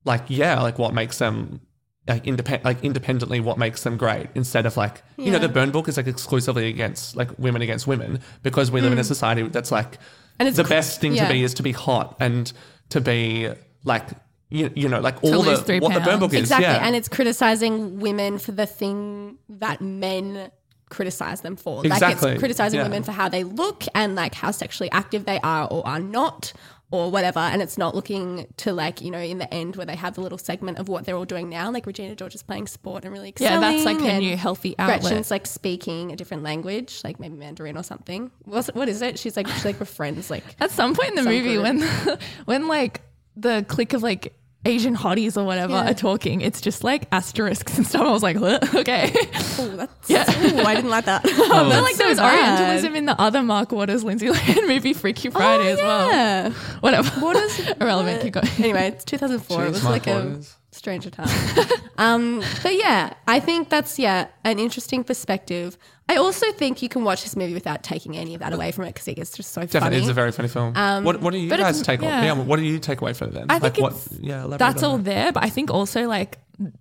[0.06, 1.60] like yeah like what makes them
[2.08, 5.70] like independent like independently what makes them great instead of like you know the burn
[5.70, 9.44] book is like exclusively against like women against women because we live in a society
[9.50, 10.00] that's like
[10.38, 10.40] Mm.
[10.40, 11.28] And it's the cr- best thing yeah.
[11.28, 12.52] to be is to be hot and
[12.90, 13.50] to be
[13.84, 14.08] like
[14.50, 16.66] you, you know like all lose the three what the burn book is Exactly.
[16.68, 20.52] yeah And it's criticizing women for the thing that men
[20.90, 21.78] criticize them for.
[21.84, 22.32] Like Exactly.
[22.32, 22.86] it's criticizing Yeah.
[22.86, 26.54] women for how they look and like how sexually active they are or are not
[26.90, 27.40] or whatever.
[27.40, 30.22] And it's not looking to like, you know, in the end where they have the
[30.22, 31.70] little segment of what they're all doing now.
[31.70, 35.02] Like Regina George is playing sport and really yeah, that's like her new healthy outlet.
[35.02, 38.32] Gretchen's like speaking a different language, like maybe Mandarin or something.
[38.46, 39.20] What's, what is it?
[39.20, 41.64] She's like, she's like with friends, like At some point in the movie, group.
[41.64, 43.02] when when like
[43.36, 44.34] the clique of like
[44.66, 45.92] Asian hotties or whatever Yeah.
[45.92, 48.02] are talking, it's just like asterisks and stuff.
[48.02, 48.76] I was like, "What?
[48.76, 49.12] okay.
[49.60, 50.24] oh, that's, Yeah.
[50.30, 51.26] ooh, I didn't like that.
[51.26, 52.60] I but like there was so bad.
[52.60, 56.08] Orientalism in the other Mark Waters, Lindsay Lohan movie, Freaky Friday oh, as well.
[56.08, 56.50] Oh, yeah.
[56.82, 57.22] Whatever.
[57.22, 58.22] Waters irrelevant?
[58.24, 58.48] Keep going.
[58.60, 59.66] anyway, it's 2004.
[59.66, 60.56] it was Mark like a Waters.
[60.78, 61.28] Stranger time.
[61.98, 65.78] um, but yeah, I think that's yeah an interesting perspective.
[66.10, 68.86] I also think you can watch this movie without taking any of that away from
[68.86, 69.98] it because it's just so Definitely, funny.
[69.98, 70.74] it's a very funny film.
[71.04, 72.10] what What do you but guys it's- take away?
[72.10, 72.24] yeah.
[72.26, 73.48] Yeah, what do you take away from it then?
[73.50, 73.92] I think what?
[73.94, 75.04] it's- Yeah, That's all that.
[75.06, 76.38] there, but I think also like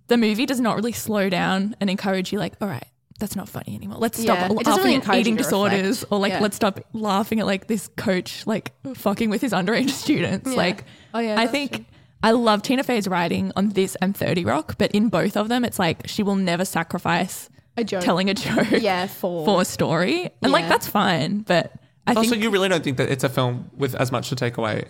[0.07, 2.85] the movie does not really slow down and encourage you like, all right,
[3.19, 3.97] that's not funny anymore.
[3.99, 6.11] Let's stop Yeah, it laughing really at eating disorders reflect.
[6.13, 6.39] or like Yeah.
[6.39, 10.55] let's stop laughing at like this coach like fucking with his underage students.
[10.55, 11.85] Like Oh, yeah, I think true.
[12.23, 15.63] I love Tina Fey's writing on this and 30 Rock, but in both of them
[15.63, 18.01] it's like she will never sacrifice A joke.
[18.03, 20.31] telling a joke yeah, for, for a story.
[20.41, 21.71] And like that's fine, but
[22.07, 24.35] I Also, think you really don't think that it's a film with as much to
[24.35, 24.85] take away.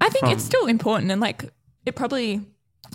[0.00, 1.44] I think from- it's still important and like
[1.84, 2.40] it probably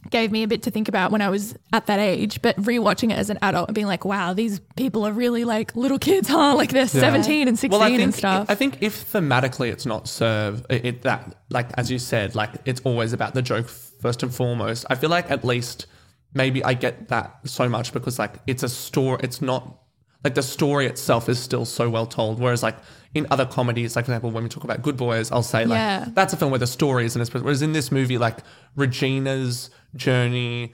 [0.09, 3.11] gave me a bit to think about when I was at that age, but rewatching
[3.11, 6.27] it as an adult and being like, wow, these people are really like little kids,
[6.27, 6.55] huh?
[6.61, 8.49] Like they're 17 and 16 Well, I think and stuff.
[8.49, 12.51] I think if thematically it's not served, it, it that like as you said, like
[12.65, 14.85] it's always about the joke first and foremost.
[14.89, 15.87] I feel like at least
[16.33, 19.19] maybe I get that so much because like it's a story.
[19.23, 19.80] It's not
[20.23, 22.39] like the story itself is still so well told.
[22.39, 22.77] Whereas like
[23.13, 25.77] in other comedies, like for example, when we talk about Good Boys, I'll say like
[25.77, 26.05] Yeah.
[26.13, 28.37] that's a film where the story isn't as whereas in this movie, like
[28.75, 30.73] Regina's journey.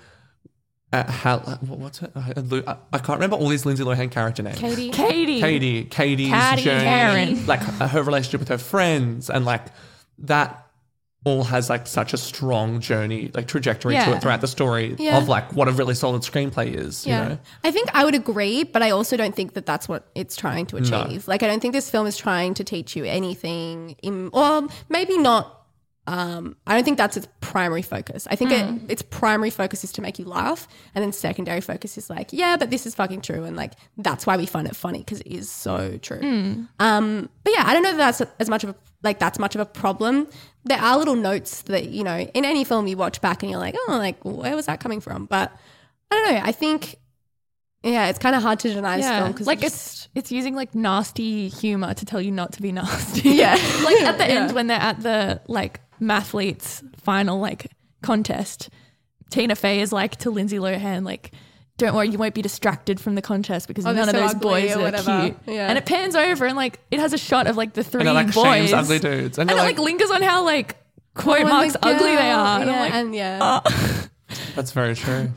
[0.93, 2.11] Uh, how, uh, what's it?
[2.15, 2.33] I,
[2.65, 4.57] I- I can't remember all these Lindsay Lohan character names.
[4.57, 4.89] Cady.
[4.89, 5.41] Cady.
[5.41, 7.45] Cady, Cady's Caddy, journey, Karen.
[7.45, 9.65] like her her relationship with her friends, and like
[10.19, 10.66] that
[11.27, 15.17] all has like such a strong journey, like trajectory to it throughout the story Yeah.
[15.17, 17.05] of like what a really solid screenplay is.
[17.05, 17.23] Yeah.
[17.23, 17.39] You know?
[17.63, 20.65] I think I would agree, but I also don't think that that's what it's trying
[20.67, 21.01] to No.
[21.01, 21.27] achieve.
[21.27, 25.17] Like, I don't think this film is trying to teach you anything, in, or maybe
[25.17, 25.53] not.
[26.09, 28.27] Um, I don't think that's its primary focus.
[28.31, 31.97] I think it, its primary focus is to make you laugh, and then secondary focus
[31.97, 34.75] is like, yeah, but this is fucking true, and like that's why we find it
[34.75, 36.65] funny because it is so true.
[36.79, 39.53] Um, but yeah, I don't know that that's as much of a like that's much
[39.55, 40.27] of a problem.
[40.67, 43.59] There are little notes that you know in any film you watch back and you're
[43.59, 45.25] like, oh, like where was that coming from?
[45.25, 45.51] But
[46.11, 46.41] I don't know.
[46.43, 46.95] I think
[47.83, 50.73] yeah, it's kind of hard to deny this film because like it's it's using like
[50.75, 53.29] nasty humor to tell you not to be nasty.
[53.29, 53.53] Yeah.
[53.83, 54.41] like at the Yeah.
[54.41, 58.69] end when they're at the like mathletes final like contest,
[59.29, 61.31] Tina Fey is like to Lindsay Lohan like.
[61.77, 64.33] Don't worry, you won't be distracted from the contest because Oh, none of so those
[64.33, 65.21] boys are whatever.
[65.21, 65.37] cute.
[65.55, 65.67] Yeah.
[65.69, 68.09] And it pans over and like it has a shot of like the three And
[68.09, 68.43] it like boys.
[68.43, 70.75] shames ugly dudes, and, and you're it like, like lingers on how like
[71.17, 72.59] oh, quote when marks the ugly they girl- are.
[72.61, 74.07] And Yeah, I'm like, and yeah, ah.
[74.55, 75.31] that's very true.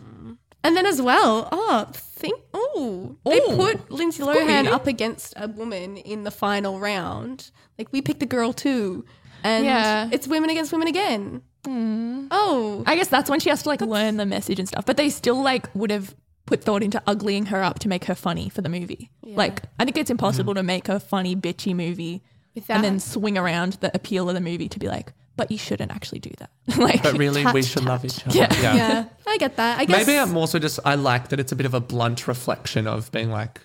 [0.64, 5.96] and then as well, oh, think, oh, they put Lindsay Lohan up against a woman
[5.98, 7.50] in the final round.
[7.78, 9.04] Like we picked a girl too,
[9.44, 10.08] and Yeah.
[10.10, 11.42] it's women against women again.
[11.66, 12.28] Hmm.
[12.30, 14.86] Oh, I guess that's when she has to like learn the message and stuff.
[14.86, 16.14] But they still like would have
[16.46, 19.10] put thought into uglying her up to make her funny for the movie.
[19.24, 20.58] Like I think it's impossible mm-hmm.
[20.60, 22.22] to make a funny bitchy movie
[22.54, 25.56] Without- and then swing around the appeal of the movie to be like, but you
[25.58, 26.50] shouldn't actually do that.
[26.78, 28.36] like But really, we Touch, should love each other.
[28.36, 28.52] Yeah.
[28.60, 29.78] yeah, I get that.
[29.78, 32.26] I guess Maybe I'm also just I like that it's a bit of a blunt
[32.28, 33.60] reflection of being like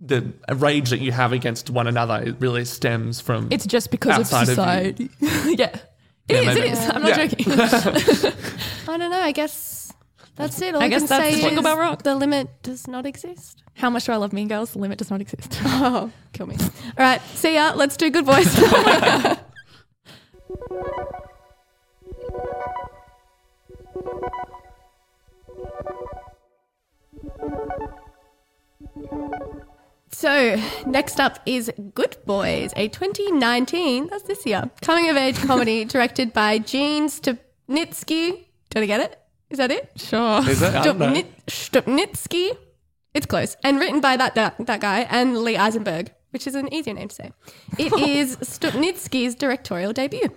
[0.00, 2.22] the rage that you have against one another.
[2.22, 5.10] It really stems from it's just because Outside of of society.
[5.20, 5.74] yeah.
[6.28, 6.60] It Yeah, is, maybe.
[6.60, 6.90] it is.
[6.90, 7.26] I'm not Yeah.
[7.26, 7.52] joking.
[8.88, 9.20] I don't know.
[9.20, 9.77] I guess
[10.38, 10.74] that's it.
[10.74, 12.02] All I I, guess can that's say the Jingle Bell Rock.
[12.02, 13.62] the limit does not exist.
[13.74, 14.72] How much do I love Mean Girls?
[14.72, 15.58] The limit does not exist.
[15.64, 16.56] Oh, kill me.
[16.58, 17.72] All right, see ya.
[17.74, 18.48] Let's do good boys.
[30.10, 35.84] So, next up is Good Boys, a 2019, that's this year, coming of age comedy
[35.84, 38.46] directed by Gene Stupnitsky.
[38.70, 39.18] Did I get it?
[39.50, 39.90] Is that it?
[39.96, 40.48] sure.
[40.48, 40.74] Is it?
[40.74, 41.06] I don't know.
[41.46, 42.56] Stupnit- Stupnitsky.
[43.14, 43.56] It's close.
[43.64, 47.08] And written by that, that that guy and Lee Eisenberg, which is an easier name
[47.08, 47.32] to say.
[47.78, 50.28] It is Stupnitsky's directorial debut.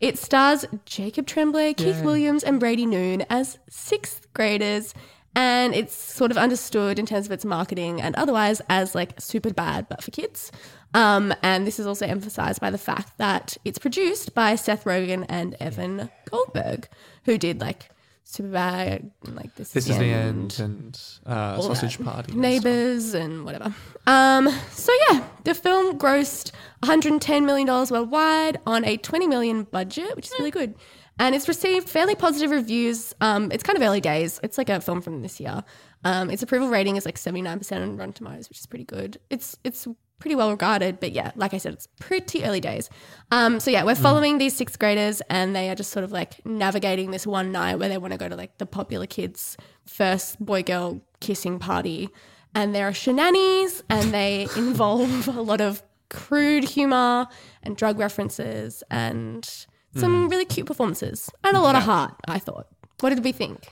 [0.00, 4.92] It stars Jacob Tremblay, Keith Williams, and Brady Noon as sixth graders,
[5.36, 9.88] and it's sort of understood in terms of its marketing and otherwise as like Superbad,
[9.88, 10.50] but for kids.
[10.94, 15.26] Um, and this is also emphasized by the fact that it's produced by Seth Rogen
[15.28, 16.88] and Evan Goldberg,
[17.24, 17.88] who did like
[18.26, 22.04] Superbad, and, like this, This is the end and uh, sausage that.
[22.04, 22.32] party.
[22.32, 23.74] and Neighbors and whatever.
[24.06, 30.16] Um, so yeah, the film grossed 110 million dollars worldwide on a 20 million budget,
[30.16, 30.74] which is really good.
[31.18, 33.14] And it's received fairly positive reviews.
[33.20, 34.40] Um, it's kind of early days.
[34.42, 35.62] It's like a film from this year.
[36.02, 39.18] Um, its approval rating is like 79% on Rotten Tomatoes, which is pretty good.
[39.30, 39.86] It's it's
[40.24, 42.88] pretty well regarded, but yeah, like I said, it's pretty early days.
[43.30, 46.40] Um, so yeah, we're following these sixth graders, and they are just sort of like
[46.46, 50.42] navigating this one night where they want to go to like the popular kids' first
[50.42, 52.08] boy girl kissing party,
[52.54, 57.26] and there are shenanigans, and they involve a lot of crude humor
[57.62, 62.14] and drug references and some really cute performances and a lot of heart.
[62.26, 62.68] I thought.
[63.00, 63.68] What did we think?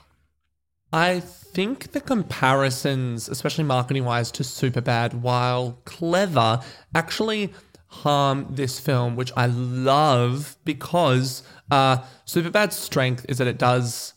[0.93, 6.61] I think the comparisons, especially marketing wise, to Superbad, while clever,
[6.93, 7.51] actually
[7.87, 14.13] harm this film, which I love because uh, Superbad's strength is that it does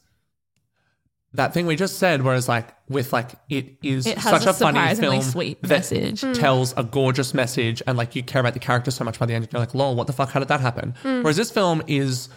[1.33, 4.51] that thing we just said, whereas like with like it is It has such a
[4.51, 6.21] a, funny surprisingly film sweet that message.
[6.39, 9.35] tells a gorgeous message, and like you care about the character so much by the
[9.35, 10.31] end, you're like, lol, what the fuck?
[10.31, 10.95] How did that happen?
[11.03, 12.29] Whereas this film is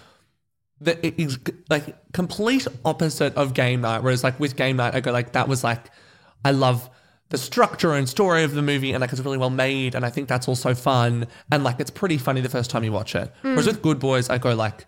[0.81, 1.39] that it is
[1.69, 4.03] like complete opposite of game night.
[4.03, 5.91] Whereas like with game night, I go like that was like
[6.43, 6.89] I love
[7.29, 10.09] the structure and story of the movie and like it's really well made and I
[10.09, 13.31] think that's also fun and like it's pretty funny the first time you watch it.
[13.41, 13.49] Hmm.
[13.49, 14.85] Whereas with Good Boys, I go like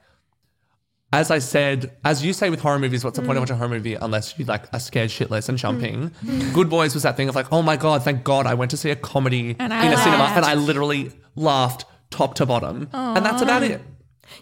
[1.14, 3.42] as I said, as you say with horror movies, what's the point of hmm.
[3.42, 5.62] watching a horror movie unless you like are scared shitless and hmm.
[5.62, 6.12] jumping?
[6.54, 8.78] Good Boys was that thing of like, oh my god, thank God I went to
[8.78, 12.90] see a comedy And I in a cinema and I literally laughed top to bottom,
[12.94, 13.82] and that's about it.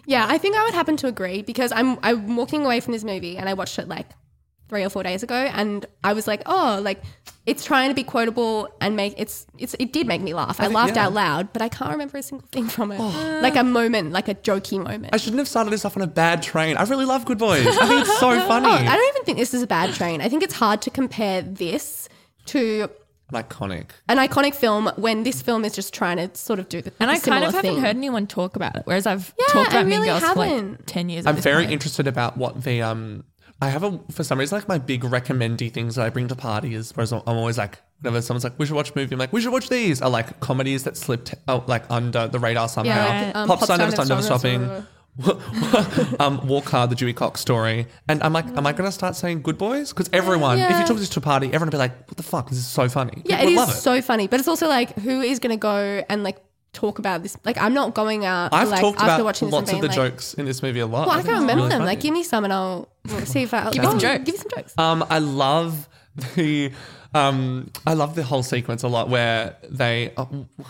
[0.06, 3.04] Yeah, I think I would happen to agree because I'm I'm walking away from this
[3.04, 4.06] movie and I watched it like
[4.70, 7.02] three or four days ago, and I was like, oh, like
[7.44, 10.60] it's trying to be quotable and make it's it's it did make me laugh.
[10.60, 11.06] I, think- laughed yeah.
[11.06, 12.98] out loud, but I can't remember a single thing from it.
[13.00, 13.26] Oh.
[13.40, 15.14] Like a moment, like a jokey moment.
[15.14, 16.76] I shouldn't have started this off on a bad train.
[16.76, 17.66] I really love Good Boys.
[17.66, 18.66] I think it's so oh, funny.
[18.66, 20.20] Oh, I don't even think this is a bad train.
[20.20, 22.10] I think it's hard to compare this
[22.46, 22.90] to
[23.32, 23.90] Iconic.
[24.08, 27.10] an iconic film when this film is just trying to sort of do the And
[27.10, 27.80] a I kind similar of haven't thing.
[27.82, 28.82] heard anyone talk about it.
[28.84, 30.86] Whereas I've Yeah, talked I about Mean really Girls for like haven't.
[30.86, 31.26] ten years.
[31.26, 31.72] I'm very point.
[31.72, 33.24] interested about what the um.
[33.62, 36.34] I have a for some reason like my big recommendy things that I bring to
[36.34, 36.92] parties.
[36.96, 39.42] Whereas I'm always like whenever someone's like we should watch a movie, I'm like we
[39.42, 40.00] should watch these.
[40.00, 42.94] Are like comedies that slipped out like under the radar somehow.
[42.94, 44.86] Yeah, um, Pop Pop star Star never stop, never Never stopping.
[46.18, 49.16] Um, Walk Hard, the Dewey Cox story, and I'm like, am I going to start
[49.16, 49.90] saying Good Boys?
[49.90, 50.84] Because everyone, if you Yeah.
[50.84, 52.48] took this to a party, everyone would be like, "What the fuck?
[52.50, 54.94] This is so funny." Yeah, People it is love so funny, but it's also like
[54.98, 56.38] who is going to go and like
[56.72, 57.36] talk about this?
[57.44, 59.88] Like I'm not going out I've like talked after about watching lots and of the
[59.88, 61.06] like, jokes in this movie a lot.
[61.08, 61.78] Well, I think can it's remember really them.
[61.80, 61.90] funny.
[61.90, 64.24] Like, give me some, and I'll we'll see if I Give me some jokes.
[64.24, 64.74] Give me some jokes.
[64.78, 65.88] Um, I love
[66.36, 66.72] the
[67.14, 70.12] um, I love the whole sequence a lot where they.
[70.16, 70.66] Uh, it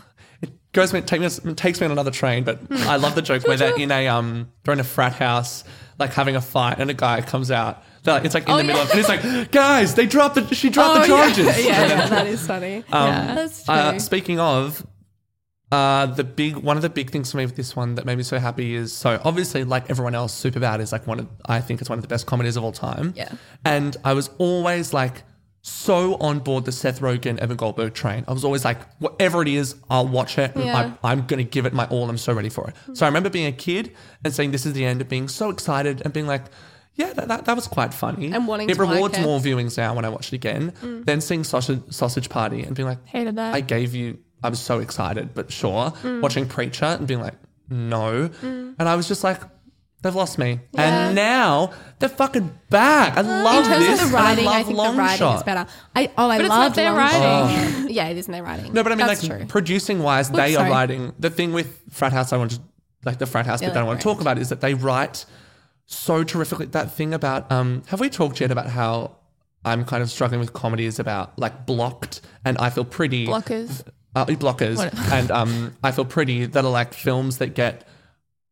[0.72, 3.76] goes take me, takes me on another train, but I love the joke where they're
[3.76, 5.64] in a um, they're in a frat house,
[5.98, 7.82] like having a fight, and a guy comes out.
[8.06, 10.70] Like, it's like in the middle of, and it's like, guys, they dropped the, she
[10.70, 11.46] dropped the charges.
[11.46, 12.78] Oh, Yeah, yeah, that is funny.
[12.92, 13.34] Um, Yeah.
[13.34, 13.74] That's true.
[13.74, 14.86] Uh, speaking of,
[15.70, 18.16] uh, the big one of the big things for me with this one that made
[18.16, 21.60] me so happy is so obviously like everyone else, Superbad is like one of I
[21.60, 23.12] think it's one of the best comedies of all time.
[23.16, 23.32] Yeah.
[23.64, 25.22] and I was always like
[25.62, 28.24] so on board the Seth Rogen Evan Goldberg train.
[28.26, 30.56] I was always like, whatever it is, I'll watch it.
[30.56, 30.94] Yeah.
[31.02, 32.08] I, I'm gonna give it my all.
[32.08, 32.96] I'm so ready for it.
[32.96, 33.12] So I mm.
[33.12, 33.94] remember being a kid
[34.24, 36.44] and saying this is the end, and being so excited and being like.
[36.96, 38.30] Yeah, that, that, that was quite funny.
[38.30, 39.22] And wanting it to like rewards it.
[39.22, 40.72] more viewings now when I watch it again.
[40.82, 41.06] Mm.
[41.06, 43.54] Then seeing Sausage, Sausage Party and being like, Hated that.
[43.54, 45.92] I gave you, I was so excited, but sure.
[46.02, 46.20] Mm.
[46.20, 47.36] Watching Preacher and being like,
[47.70, 48.28] no.
[48.28, 48.74] Mm.
[48.78, 49.40] And I was just like,
[50.02, 50.60] they've lost me.
[50.72, 51.06] Yeah.
[51.06, 53.16] And now they're fucking back.
[53.16, 54.00] I love in terms this.
[54.00, 55.36] of and the writing, I I, think Long the writing Shot.
[55.36, 55.66] is better.
[55.94, 57.88] I oh, I But it's love not their writing.
[57.90, 58.72] yeah, it isn't their writing.
[58.72, 59.46] No, but I mean, That's like true.
[59.46, 60.68] producing wise, they sorry.
[60.68, 61.12] are writing.
[61.18, 62.60] The thing with Frat House, I want to
[63.04, 64.74] like the Frat House bit Yeah, that I want to talk about is that they
[64.74, 65.24] write
[65.86, 66.66] so terrifically.
[66.66, 69.16] That thing about um, have we talked yet about how
[69.64, 73.84] I'm kind of struggling with comedies about like Blocked and I Feel Pretty Blockers.
[74.14, 74.78] uh, blockers
[75.12, 77.86] and um, I Feel Pretty that are like films that get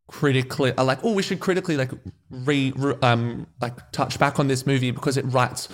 [0.09, 1.91] critically are like oh we should critically like
[2.31, 5.69] re, re um like touch back on this movie because it writes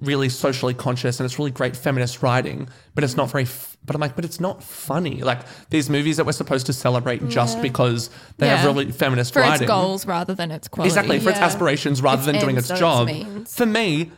[0.00, 3.96] really socially conscious and it's really great feminist writing but it's not very f- but
[3.96, 5.22] I'm like but it's not funny.
[5.22, 9.40] Like these movies that we're supposed to celebrate just because they have really feminist for
[9.40, 9.62] writing.
[9.62, 10.90] its goals rather than its quality.
[10.90, 13.08] Exactly, for its aspirations rather Its than doing its job.
[13.48, 14.12] For me,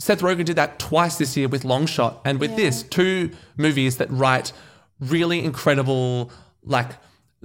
[0.00, 3.98] Seth Rogen did that twice this year with Long Shot and with this two movies
[3.98, 4.52] that write
[4.98, 6.32] really incredible,
[6.64, 6.90] like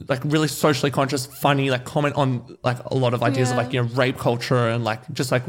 [0.08, 3.74] like really socially conscious, funny, like comment on like a lot of ideas of like
[3.74, 5.44] you know rape culture and like just like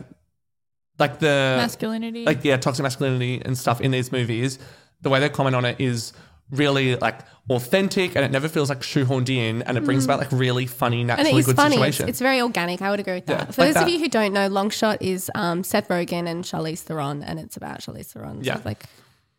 [0.99, 2.25] like the masculinity.
[2.25, 4.59] like yeah toxic masculinity and stuff in these movies.
[5.03, 6.13] The way they comment on it is
[6.51, 10.31] really like authentic and it never feels like shoehorned in and it brings about like
[10.33, 11.01] really funny Mm.
[11.01, 11.69] and naturally it is good funny.
[11.77, 12.09] It's, situations.
[12.11, 12.83] it's very organic.
[12.83, 13.39] I would agree with that.
[13.39, 13.83] Yeah, For like those that.
[13.85, 17.39] of you who don't know, Long Shot is um, Seth Rogen and Charlize Theron, and
[17.39, 18.43] it's about Charlize Theron.
[18.43, 18.57] Yeah.
[18.57, 18.83] Of like,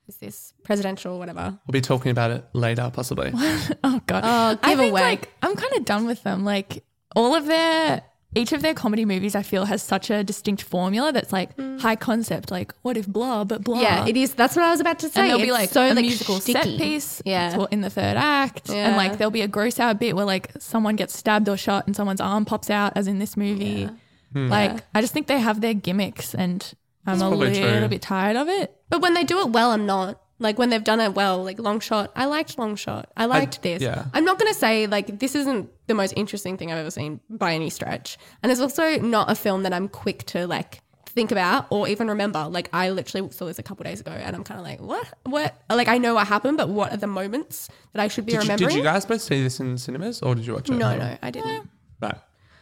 [0.07, 1.57] is this presidential, or whatever?
[1.67, 3.31] We'll be talking about it later, possibly.
[3.35, 4.23] oh god.
[4.25, 5.01] Oh, I think, away.
[5.01, 6.43] Like, I'm kind of done with them.
[6.43, 6.83] Like
[7.15, 11.11] all of their each of their comedy movies I feel has such a distinct formula
[11.11, 11.49] that's like
[11.81, 13.79] high concept, like what if blah but blah.
[13.79, 13.83] Mm.
[13.83, 14.33] yeah, it is.
[14.33, 15.21] That's what I was about to say.
[15.21, 17.65] And there'll be like so a like musical set piece Yeah.
[17.71, 18.69] in the third act.
[18.69, 21.87] And like there'll be a gross out bit where like someone gets stabbed or shot
[21.87, 23.89] and someone's arm pops out, as in this movie.
[24.33, 26.73] Like I just think they have their gimmicks and
[27.05, 27.87] I'm a little true.
[27.87, 28.75] bit tired of it.
[28.89, 30.21] But when they do it well, I'm not.
[30.39, 33.11] Like when they've done it well, like Long Shot, I liked Long Shot.
[33.15, 33.81] I liked this.
[33.81, 34.05] yeah.
[34.11, 37.19] I'm not going to say like this isn't the most interesting thing I've ever seen
[37.29, 38.17] by any stretch.
[38.41, 42.07] And it's also not a film that I'm quick to like think about or even
[42.07, 42.47] remember.
[42.49, 45.07] Like I literally saw this a couple days ago and I'm kind of like, what?
[45.25, 45.61] What?
[45.69, 48.37] Like I know what happened, but what are the moments that I should be Did
[48.37, 48.69] you, remembering?
[48.69, 50.73] did you guys both see this in cinemas or did you watch it?
[50.73, 50.99] at no, home?
[50.99, 51.69] no, I didn't.
[52.01, 52.17] Right.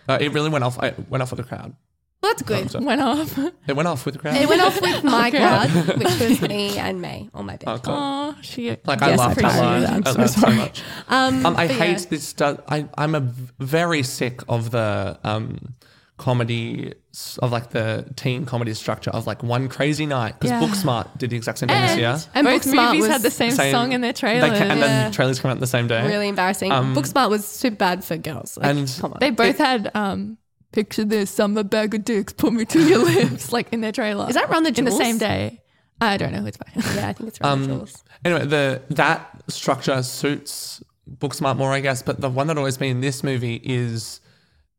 [0.10, 0.78] Uh, it really went off.
[0.80, 1.75] I went off with the crowd.
[2.21, 2.69] Well, that's good.
[2.71, 3.38] So- Went off.
[3.67, 4.36] It went off with the crowd.
[4.36, 7.63] It went off with my crowd, which was me and May on my bed.
[7.67, 7.93] Oh, cool.
[7.97, 9.82] oh, she Like I Yes, laughed out appreciate loud.
[9.84, 9.91] that.
[9.91, 10.84] I'm I so laughed so much.
[11.08, 12.05] Um, Um, I hate yeah.
[12.10, 12.34] this.
[12.34, 15.75] do- I I'm a v- very sick of the um
[16.17, 16.93] comedy
[17.41, 20.62] of like the teen comedy structure of like one crazy night because Yeah.
[20.67, 22.17] Booksmart did the exact same thing this year.
[22.36, 24.49] And both Booksmart movies had the same, Same- song in their They trailer.
[24.49, 26.05] ca- and then the trailers come out the same day.
[26.05, 26.71] really embarrassing.
[26.73, 28.58] Um, Booksmart was Superbad for girls.
[28.58, 29.17] Like, And- come on.
[29.21, 30.38] They both had um
[30.71, 34.27] picture this, summer bag of dicks, put me to your lips, like in their trailer.
[34.29, 34.93] Is that Run the Jewels?
[34.93, 35.62] in the same day?
[36.01, 36.39] I don't know.
[36.39, 36.67] Who it's by.
[36.95, 38.03] yeah, I think it's Run the Um, Jewels.
[38.23, 42.01] Anyway, the that structure suits Booksmart more, I guess.
[42.01, 44.21] But the one that always been in this movie is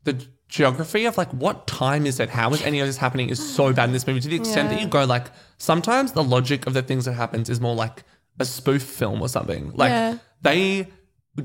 [0.05, 2.31] the geography of like what time is it?
[2.31, 4.71] How is any of this happening is so bad in this movie to the extent
[4.71, 5.27] that you go like
[5.59, 8.03] sometimes the logic of the things that happens is more like
[8.41, 9.73] a spoof film or something.
[9.75, 10.19] Like Yeah.
[10.43, 10.89] they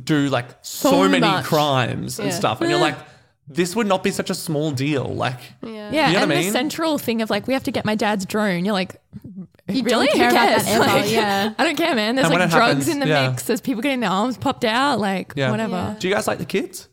[0.04, 1.46] do like so, So many much.
[1.46, 2.98] crimes and stuff, and you're like,
[3.48, 5.06] this would not be such a small deal.
[5.06, 5.92] Like, Yeah.
[5.92, 6.52] Yeah, You know what and I the mean?
[6.52, 8.66] central thing of like we have to get my dad's drone.
[8.66, 8.96] You're like,
[9.68, 10.08] You really?
[10.08, 10.80] don't Who care about that ever.
[10.86, 11.54] Like, yeah.
[11.58, 12.16] I don't care, man.
[12.16, 13.30] There's And like drugs happens, in the yeah.
[13.30, 13.44] mix.
[13.44, 15.00] There's people getting their arms popped out.
[15.00, 15.52] Like Yeah.
[15.52, 15.74] whatever.
[15.76, 15.96] Yeah.
[16.00, 16.88] do you guys like the kids?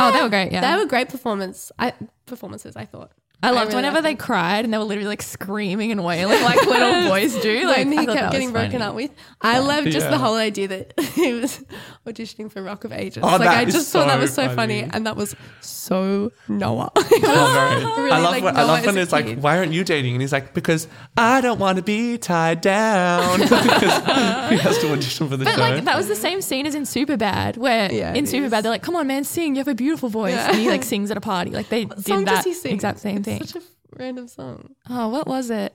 [0.00, 0.50] Oh, they were great.
[0.52, 1.70] Yeah, They were great performance.
[1.78, 1.92] I,
[2.26, 3.12] performances, I thought.
[3.42, 6.64] I loved really whenever they cried and they were literally like screaming and wailing like
[6.64, 7.66] little boys do.
[7.66, 8.84] Like when he kept getting broken funny.
[8.84, 9.10] up with.
[9.42, 10.10] I love just Yeah.
[10.12, 11.62] the whole idea that he was
[12.06, 13.22] auditioning for Rock of Ages.
[13.22, 14.80] Oh, like I is just thought that was so funny.
[14.80, 14.90] funny.
[14.94, 16.90] and that was so Noah.
[17.26, 17.94] Oh.
[17.96, 20.12] Really, I love like, when, I love when a it's like, why aren't you dating?
[20.14, 23.40] And he's like, because I don't want to be tied down.
[23.40, 25.60] because he has to audition for the But show.
[25.60, 28.62] like that was the same scene as in Superbad, where Yeah, in it Superbad is.
[28.62, 29.54] they're like, "Come on, man, sing!
[29.54, 30.48] You have a beautiful voice," Yeah.
[30.48, 31.50] and he like sings at a party.
[31.50, 32.72] Like they What did song that does he sing?
[32.74, 33.44] exact same It's thing.
[33.44, 33.66] Such a
[33.98, 34.74] random song.
[34.88, 35.74] Oh, what was it?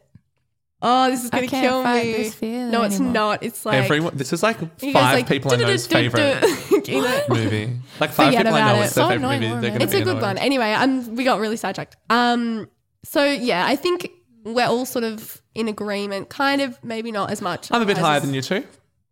[0.82, 2.14] Oh, this is gonna can't kill fight me.
[2.14, 3.14] this feeling no, it's anymore.
[3.14, 3.44] not.
[3.44, 7.22] It's like Everyone, this is like five like, people I know's favorite know?
[7.30, 7.74] movie.
[8.00, 8.86] Like five Forget people I know it.
[8.86, 9.62] it's their So favorite annoying, movie.
[9.62, 10.38] They're gonna it's a good one.
[10.38, 11.98] Anyway, um, we got really sidetracked.
[12.10, 12.70] Um,
[13.04, 14.10] so yeah, I think
[14.46, 16.30] we're all sort of in agreement.
[16.30, 17.70] Kind of, maybe not as much.
[17.72, 18.64] I'm a bit higher than you two.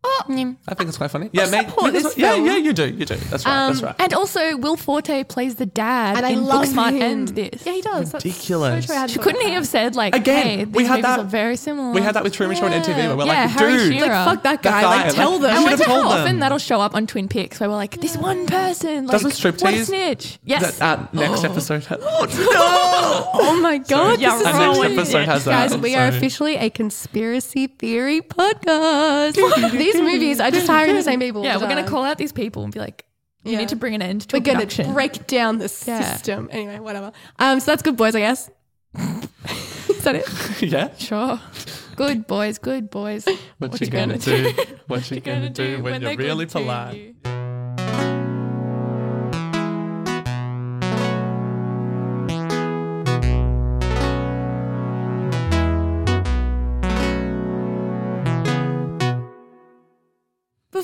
[0.03, 0.57] Mm.
[0.67, 1.29] I think it's quite funny.
[1.31, 2.45] Yeah, Meg, support Meg is- this yeah, film.
[2.45, 3.15] yeah, you do, you do.
[3.15, 3.67] That's right.
[3.67, 3.95] that's Um, right.
[3.99, 7.01] And also, Will Forte plays the dad And I in love Booksmart him.
[7.01, 7.65] and this.
[7.65, 8.11] Yeah, he does.
[8.11, 8.85] That's Ridiculous.
[8.85, 8.95] So true.
[8.95, 11.19] I hadn't thought Couldn't about he have said like, Again, "Hey, we had movies that-
[11.19, 11.91] are very similar"?
[11.91, 12.95] we had that with Truman Show and EdTV.
[13.07, 14.07] Where we're Yeah, like, Harry dude, Shearer.
[14.09, 14.81] Like, fuck that That guy.
[14.81, 15.49] guy, Like, tell like- them.
[15.51, 16.21] I You wonder should've how told them.
[16.21, 19.05] often that'll show up on Twin Peaks where we're like, this one person.
[19.07, 20.39] Like, Doesn't striptease- What a snitch.
[20.45, 20.77] Yes.
[20.79, 21.85] that, uh, next episode.
[23.39, 24.53] Oh my god, Yeah, this is right.
[24.55, 25.69] Our next Rolling episode has that.
[25.71, 29.35] Guys, we are officially a conspiracy theory podcast.
[29.93, 31.43] These movies are just hiring the same people.
[31.43, 33.05] yeah, the we're going to call out these people and be like,
[33.43, 33.59] you Yeah.
[33.59, 36.01] need to bring an end to We're a gonna break down the Yeah.
[36.01, 36.49] system.
[36.51, 37.11] Anyway, whatever.
[37.39, 38.15] Um, so that's good, boys.
[38.15, 38.49] I guess.
[39.89, 40.61] is that it?
[40.61, 40.93] yeah.
[40.97, 41.39] Sure.
[41.95, 43.25] Good boys, good boys.
[43.57, 44.53] What, you gonna, do?
[44.87, 46.95] What you gonna, gonna do when, they're you're really to polite?
[46.97, 47.15] you?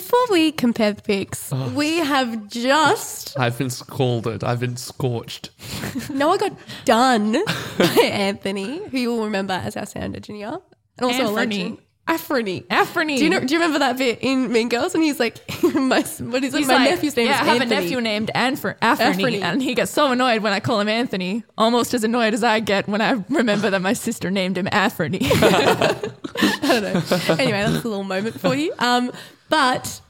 [0.03, 1.69] Before we compare the pics, oh.
[1.69, 4.43] we have just I've been scalded.
[4.43, 5.49] I've been scorched.
[6.09, 6.51] Noah got
[6.83, 7.31] done
[7.77, 10.59] by Anthony, who you will remember as our sound engineer,
[10.97, 11.35] and also a Anthony.
[11.63, 11.77] legend.
[12.05, 12.65] Afrony.
[12.67, 13.17] Afrony.
[13.17, 13.39] Do you know?
[13.39, 14.93] Do you remember that bit in Mean Girls?
[14.93, 15.37] And he's like,
[15.73, 16.57] "My what is it?
[16.57, 19.13] He's My like, nephew's name yeah, is I have Anthony." a nephew named Anfer- Afrony,
[19.13, 19.41] Afrony.
[19.41, 22.59] and he gets so annoyed when I call him Anthony, almost as annoyed as I
[22.59, 25.21] get when I remember that my sister named him Afrony.
[26.81, 27.35] Don't know.
[27.35, 28.73] Anyway, that's a little moment for you.
[28.79, 29.11] Um,
[29.49, 30.01] but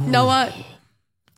[0.00, 0.52] Noah,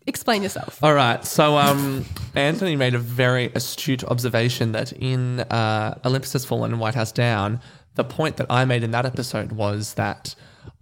[0.07, 0.83] explain yourself.
[0.83, 1.25] All right.
[1.25, 6.81] So um, Anthony made a very astute observation that in uh, Olympus Has Fallen and
[6.81, 7.61] White House Down,
[7.95, 10.35] the point that I made in that episode was that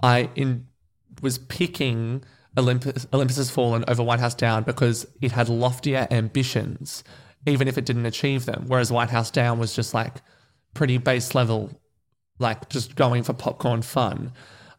[0.03, 0.67] I in,
[1.23, 2.25] was picking
[2.59, 7.05] Olympus, Olympus Has Fallen over White House Down because it had loftier ambitions,
[7.47, 8.65] even if it didn't achieve them.
[8.67, 10.15] Whereas White House Down was just like
[10.75, 11.71] pretty base level,
[12.39, 14.33] like just going for popcorn fun.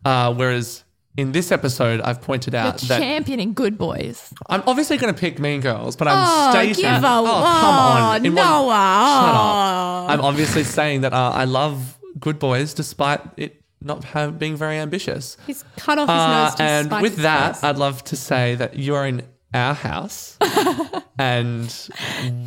[0.04, 0.84] Uh, whereas
[1.18, 4.34] in this episode, I've pointed out that Championing good boys.
[4.50, 6.76] I'm obviously going to pick Mean Girls, but I'm Oh, stating.
[6.84, 8.36] give a- oh, come on, oh, one- Noah.
[8.36, 10.10] Shut up.
[10.10, 14.78] I'm obviously saying that uh, I love Good Boys, despite it not have, being very
[14.78, 15.38] ambitious.
[15.48, 16.56] He's cut off his Uh, nose
[16.92, 17.64] and with that, face.
[17.64, 19.22] I'd love to say that you are in
[19.56, 20.38] our house,
[21.18, 21.90] and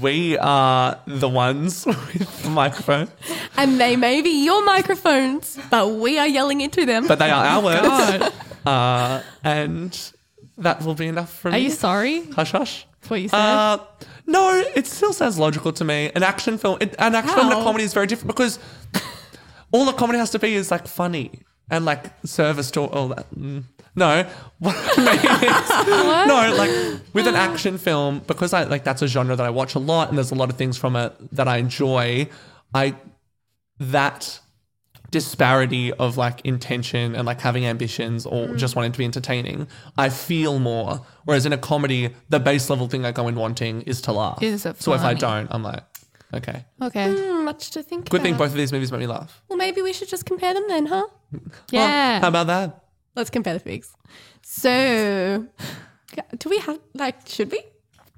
[0.00, 3.08] we are the ones with the microphone,
[3.56, 7.06] and they may be your microphones, but we are yelling into them.
[7.06, 8.34] but they are our words.
[8.66, 10.12] Uh, and
[10.58, 11.60] that will be enough Are me.
[11.60, 12.24] you sorry?
[12.32, 12.86] Hush, hush.
[13.00, 13.38] That's what you said.
[13.38, 13.78] Uh,
[14.26, 16.10] no, it still sounds logical to me.
[16.14, 18.58] An action film, it, an action film and a comedy is very different because
[19.72, 21.30] all the comedy has to be is like funny
[21.70, 23.26] and like service to all that.
[23.34, 23.62] Mm.
[23.98, 24.28] No,
[24.60, 29.06] what I mean is, no, like with an action film because I like that's a
[29.06, 31.46] genre that I watch a lot and there's a lot of things from it that
[31.46, 32.28] I enjoy.
[32.74, 32.96] I
[33.78, 34.40] that
[35.10, 40.08] disparity of like intention and like having ambitions or just wanting to be entertaining, I
[40.10, 41.06] feel more.
[41.24, 44.42] Whereas in a comedy, the base level thing I go in wanting is to laugh.
[44.42, 45.82] Is it so if I don't, I'm like,
[46.34, 46.64] okay.
[46.82, 47.14] okay.
[47.14, 48.24] Hmm, much to think Good about.
[48.24, 49.40] thing both of these movies made me laugh.
[49.48, 51.06] Well, maybe we should just compare them then, huh?
[51.70, 52.20] Yeah.
[52.20, 52.84] How about that?
[53.16, 53.92] Let's compare the figs.
[54.42, 55.46] So,
[56.38, 57.28] do we have like?
[57.28, 57.62] Should we?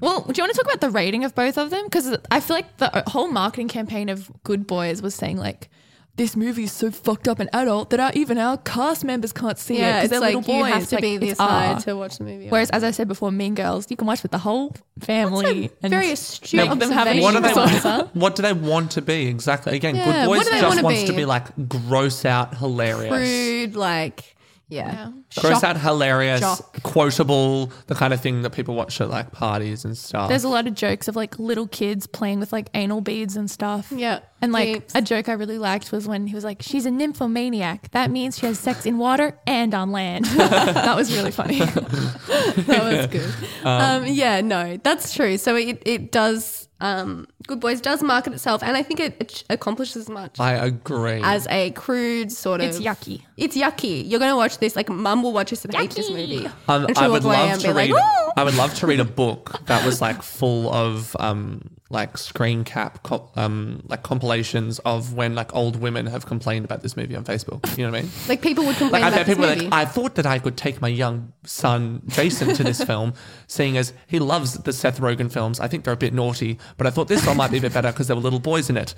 [0.00, 1.84] Well, do you want to talk about the rating of both of them?
[1.84, 5.68] Because I feel like the whole marketing campaign of Good Boys was saying like
[6.16, 9.58] this movie is so fucked up and adult that our, even our cast members can't
[9.58, 10.72] see it Yeah, because it's they're like little you boys.
[10.72, 12.48] have to Like, be it's this high to watch the movie.
[12.48, 15.70] Whereas, as I said before, Mean Girls, you can watch with the whole family.
[15.82, 17.50] and very astute make them have an observation.
[17.54, 18.16] What do they want?
[18.16, 19.76] What do they want to be exactly?
[19.76, 21.06] Again, Yeah, Good Boys just wanna wants be?
[21.08, 23.12] to be like gross out, hilarious.
[23.12, 24.36] crude, like
[24.70, 26.82] yeah, Gross Shock- out, hilarious, jock.
[26.82, 30.28] quotable, the kind of thing that people watch at like parties and stuff.
[30.28, 33.50] There's a lot of jokes of like little kids playing with like anal beads and
[33.50, 33.92] stuff.
[33.94, 34.94] Yeah, And like heaps.
[34.94, 37.90] a joke I really liked was when he was like, "She's a nymphomaniac.
[37.90, 41.58] That means she has sex in water and on land." that was really funny.
[41.58, 43.34] that was good.
[43.66, 45.36] Um, yeah, no, that's true.
[45.38, 46.68] So it it does.
[46.80, 50.52] Um, Good Boys does market itself, and I think it, it accomplishes as much I
[50.54, 51.20] agree.
[51.22, 52.68] as a crude sort of.
[52.68, 53.22] It's yucky.
[53.36, 54.08] It's yucky.
[54.08, 54.76] You're going to watch this.
[54.76, 56.46] Like, Mum will watch this and hate this movie.
[56.68, 57.90] Um, and she'll I would walk away love and to be read.
[57.90, 58.04] like,
[58.36, 62.62] I would love to read a book that was like full of um like screen
[62.62, 67.16] cap co- um like compilations of when like old women have complained about this movie
[67.16, 67.76] on Facebook.
[67.76, 68.10] You know what I mean?
[68.28, 69.68] Like people would complain Like I about bet this people are movie.
[69.68, 73.14] like, I thought that I could take my young son Jason to this film,
[73.48, 75.58] seeing as he loves the Seth Rogen films.
[75.58, 77.72] I think they're a bit naughty, but I thought this one might be a bit
[77.72, 78.94] better because there were little boys in it.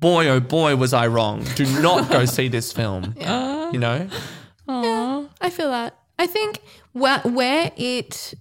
[0.00, 1.44] Boy, oh boy, was I wrong.
[1.54, 3.14] Do not go see this film.
[3.74, 4.08] You know?
[4.68, 5.98] I feel that.
[6.18, 6.60] I think
[6.92, 8.34] where where it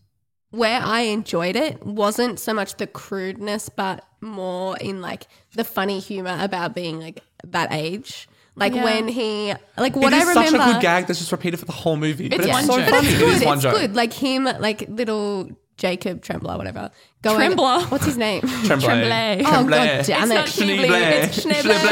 [0.52, 6.00] where I enjoyed it wasn't so much the crudeness, but more in like the funny
[6.00, 8.28] humor about being like that age.
[8.56, 8.84] Like Yeah.
[8.84, 10.58] when he like what it I is remember.
[10.60, 12.30] such a good gag that's just repeated for the whole movie.
[12.30, 12.90] but It's it's one so joke.
[12.90, 13.08] funny.
[13.08, 13.34] It's good.
[13.38, 13.76] is one it's joke.
[13.76, 13.96] good.
[13.96, 15.50] Like him, like little
[15.84, 16.92] Jacob Trembler, whatever.
[17.24, 17.92] Going, Trembler?
[17.92, 18.40] What's his name?
[18.64, 18.80] Tremblay.
[18.80, 19.44] Tremblay.
[19.46, 19.70] Oh, Tremblay.
[19.70, 20.36] God damn It's it.
[20.36, 20.88] not Schneebly.
[20.88, 21.84] Schneebly,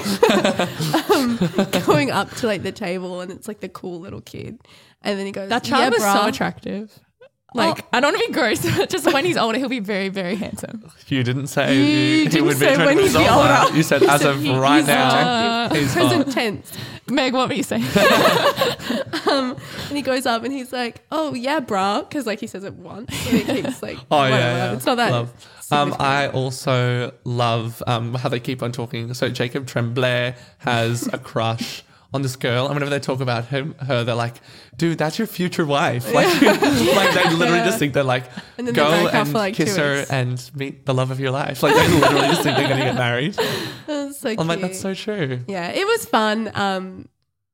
[0.00, 0.18] it's
[1.10, 1.10] Schneebly.
[1.76, 4.58] um, going up to like the table and it's like the cool little kid.
[5.02, 6.98] And then he goes, That child yeah, was so attractive.
[7.54, 10.10] Like, I don't want to be gross, but just when he's older, he'll be very,
[10.10, 10.90] very handsome.
[11.06, 13.58] You didn't say You he, he didn't would be when 20 he'd years be older.
[13.62, 13.76] older.
[13.76, 16.08] You said as of he- right he's now, he's hot.
[16.08, 16.72] Present tense.
[17.08, 17.84] Meg, what were you saying?
[19.26, 19.56] Um,
[19.88, 22.72] and he goes up and he's like, "Oh yeah, brah," because like he says it
[22.74, 23.10] once.
[23.28, 24.72] And he keeps like, Oh yeah, yeah.
[24.72, 25.10] it's not that.
[25.12, 25.46] Love.
[25.70, 29.12] Um, I also love um, how they keep on talking.
[29.12, 31.82] So Jacob Tremblay has a crush
[32.14, 34.36] on this girl, and whenever they talk about him, her, they're like,
[34.76, 37.64] "Dude, that's your future wife." Like, like they literally Yeah.
[37.66, 38.24] just think they're like,
[38.56, 40.10] And then "Go break and like, kiss her weeks.
[40.10, 42.94] and meet the love of your life." Like they literally just think they're gonna get
[42.94, 43.34] married.
[43.86, 45.40] That's so I'm like, that's so true.
[45.48, 46.50] yeah, it was fun.
[46.54, 47.08] Um,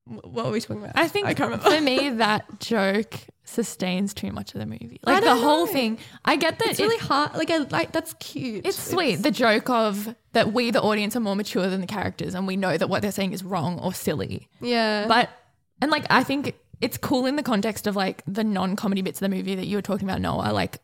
[0.06, 0.92] what were we talking about?
[0.96, 1.70] I think I can't remember.
[1.76, 3.14] for me, that joke
[3.44, 5.00] sustains too much of the movie.
[5.04, 5.72] Like the whole know.
[5.72, 5.98] thing.
[6.24, 7.34] I get that It's really hard.
[7.34, 8.66] Like, I like that's cute.
[8.66, 9.16] It's sweet.
[9.16, 12.56] The joke of that we, the audience, are more mature than the characters, and we
[12.56, 14.48] know that what they're saying is wrong or silly.
[14.60, 15.30] yeah, But
[15.82, 19.30] and like I think it's cool in the context of like the non-comedy bits of
[19.30, 20.52] the movie that you were talking about, Noah.
[20.52, 20.78] Like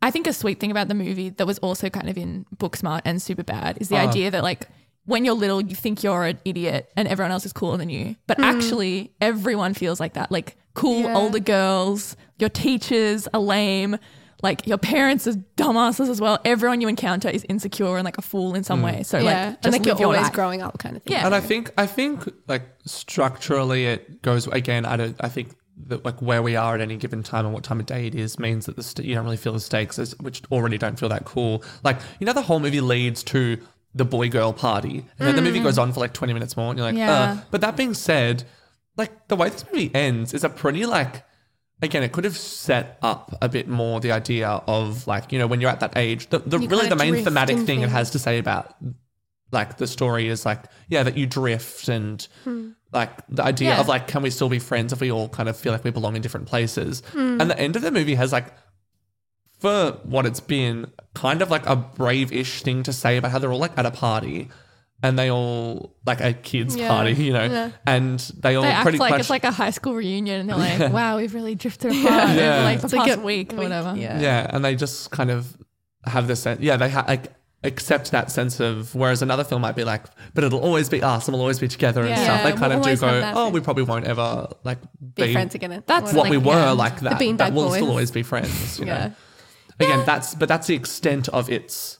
[0.00, 3.02] I think a sweet thing about the movie that was also kind of in Booksmart
[3.04, 4.06] and Superbad is the Uh.
[4.08, 4.68] idea that like
[5.06, 8.16] when you're little, you think you're an idiot and everyone else is cooler than you.
[8.26, 10.32] But actually, everyone feels like that.
[10.32, 11.16] Like cool Yeah.
[11.16, 13.96] older girls, your teachers are lame.
[14.42, 16.38] Like your parents are dumbasses as well.
[16.44, 19.02] Everyone you encounter is insecure and like a fool in some way.
[19.02, 20.32] So yeah, like, and just like you're your always life.
[20.34, 21.14] growing up, kind of thing.
[21.14, 21.24] Yeah.
[21.24, 24.84] And I think I think like structurally it goes again.
[24.84, 25.16] I don't.
[25.20, 25.54] I think
[25.88, 28.14] that like where we are at any given time and what time of day it
[28.14, 30.98] is means that the st- you don't really feel the stakes, as, which already don't
[30.98, 31.62] feel that cool.
[31.82, 33.58] Like you know, the whole movie leads to
[33.94, 36.68] the boy girl party, and then the movie goes on for like twenty minutes more,
[36.70, 37.10] and you're like, Yeah.
[37.12, 37.36] uh.
[37.50, 38.44] But that being said,
[38.96, 41.24] like the way this movie ends is a pretty like.
[41.82, 45.46] Again, it could have set up a bit more the idea of like you know
[45.46, 46.28] when you're at that age.
[46.30, 48.74] The, the really the main thematic in thing it has to say about
[49.52, 52.26] like the story is like yeah that you drift and
[52.92, 53.80] like the idea Yeah.
[53.80, 55.90] of like can we still be friends if we all kind of feel like we
[55.90, 58.46] belong in different places and the end of the movie has like
[59.60, 63.52] for what it's been kind of like a brave-ish thing to say about how they're
[63.52, 64.48] all like at a party
[65.02, 66.88] and they all like a kids Yeah.
[66.88, 67.70] party you know Yeah.
[67.86, 70.48] and they all They act pretty like much it's like a high school reunion, and
[70.48, 70.56] they're
[70.88, 72.04] like, "Wow, we've really drifted apart
[72.36, 72.54] Yeah.
[72.56, 74.18] over like the It's like past a week or whatever." yeah.
[74.20, 75.56] yeah and they just kind of
[76.06, 77.32] have this sense yeah they ha- like
[77.64, 81.26] accept that sense of whereas another film might be like but it'll always be us
[81.26, 82.22] and we'll always be together and Yeah.
[82.24, 84.04] stuff they Yeah, kind we'll of do always have go that oh we probably won't
[84.06, 84.78] ever like
[85.16, 85.82] Be friends again.
[85.86, 86.70] That's what like, we were yeah.
[86.70, 87.90] like that beanbag but we'll still boys.
[87.90, 89.10] always be friends you know Yeah.
[89.80, 91.98] again that's but that's the extent of its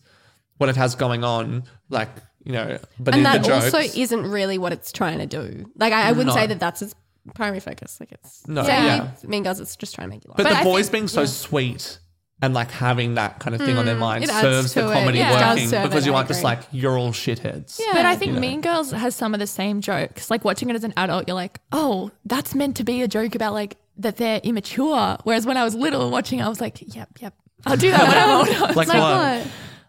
[0.59, 2.11] what it has going on like
[2.47, 5.71] you know but and that jokes also isn't really what it's trying to do.
[5.77, 6.35] Like I, I wouldn't No.
[6.35, 6.95] say that that's its
[7.35, 7.99] primary focus.
[8.01, 9.11] Like it's No, yeah, yeah.
[9.29, 9.61] Mean Girls.
[9.61, 10.37] It's just trying to make you laugh.
[10.39, 11.99] but, But the I boys think- being so sweet
[12.43, 15.55] and like having that kind of thing on their mm, mind serves the comedy Yeah,
[15.55, 17.95] working because it, you I aren't just like you're all shitheads Yeah.
[17.95, 18.41] But I think You know.
[18.41, 20.31] Mean Girls has some of the same jokes.
[20.31, 23.35] Like watching it as an adult, you're like, "Oh, that's meant to be a joke
[23.35, 27.09] about like that they're immature." Whereas when I was little watching, I was like, "Yep,
[27.21, 27.35] yep,
[27.65, 28.31] I'll do that when I'm
[28.61, 29.43] older." like, like what?
[29.43, 29.47] what?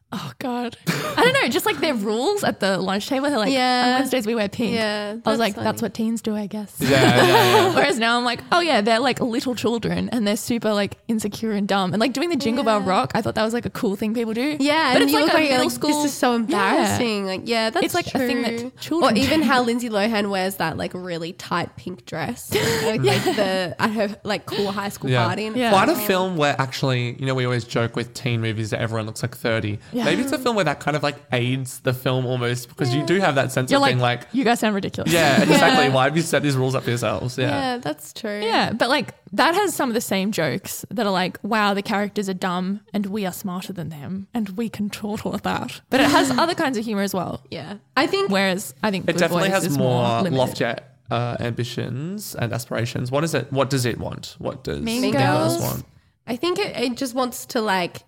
[0.09, 1.49] Oh God, I don't know.
[1.49, 3.87] Just like their rules at the lunch table, they're like, Yeah.
[3.87, 4.73] on Wednesdays we wear pink.
[4.73, 6.77] Yeah, I was that's like, that's what teens do, I guess.
[6.79, 7.73] Yeah, yeah, yeah.
[7.75, 11.51] Whereas now I'm like, oh yeah, they're like little children and they're super like insecure
[11.51, 11.91] and dumb.
[11.93, 14.13] And like doing the Jingle Bell Rock, I thought that was like a cool thing
[14.13, 14.55] people do.
[14.61, 15.89] Yeah, but and it's you like look a like, middle like school.
[16.03, 17.25] this is so embarrassing.
[17.25, 19.45] Like, yeah, that's It's like a thing that children Or even do.
[19.45, 22.53] how Lindsay Lohan wears that like really tight pink dress,
[22.85, 25.25] like, like the at her like cool high school Yeah.
[25.27, 25.47] party.
[25.47, 25.71] And Yeah.
[25.71, 29.05] Quite a film where actually, you know, we always joke with teen movies that everyone
[29.05, 29.79] looks like 30.
[29.91, 30.06] Yeah.
[30.09, 33.05] Maybe it's a film where that kind of like aids the film almost because you
[33.05, 35.11] do have that sense You're of like, being like, you guys sound ridiculous.
[35.13, 35.89] yeah, exactly.
[35.89, 37.37] Why have you set these rules up for yourselves?
[37.37, 37.47] Yeah.
[37.49, 38.41] yeah, that's true.
[38.41, 41.81] Yeah, but like that has some of the same jokes that are like, wow, the
[41.81, 45.81] characters are dumb and we are smarter than them and we control all of that.
[45.89, 47.43] But it has other kinds of humor as well.
[47.51, 47.77] yeah.
[47.95, 50.37] I think Whereas I think It Good definitely Boys has is more limited.
[50.37, 50.75] loftier
[51.09, 53.11] uh, ambitions and aspirations.
[53.11, 53.51] What is it?
[53.51, 54.35] What does it want?
[54.39, 55.59] What does Mean Mean Girls?
[55.61, 55.83] want?
[56.27, 58.03] I think it, it just wants to like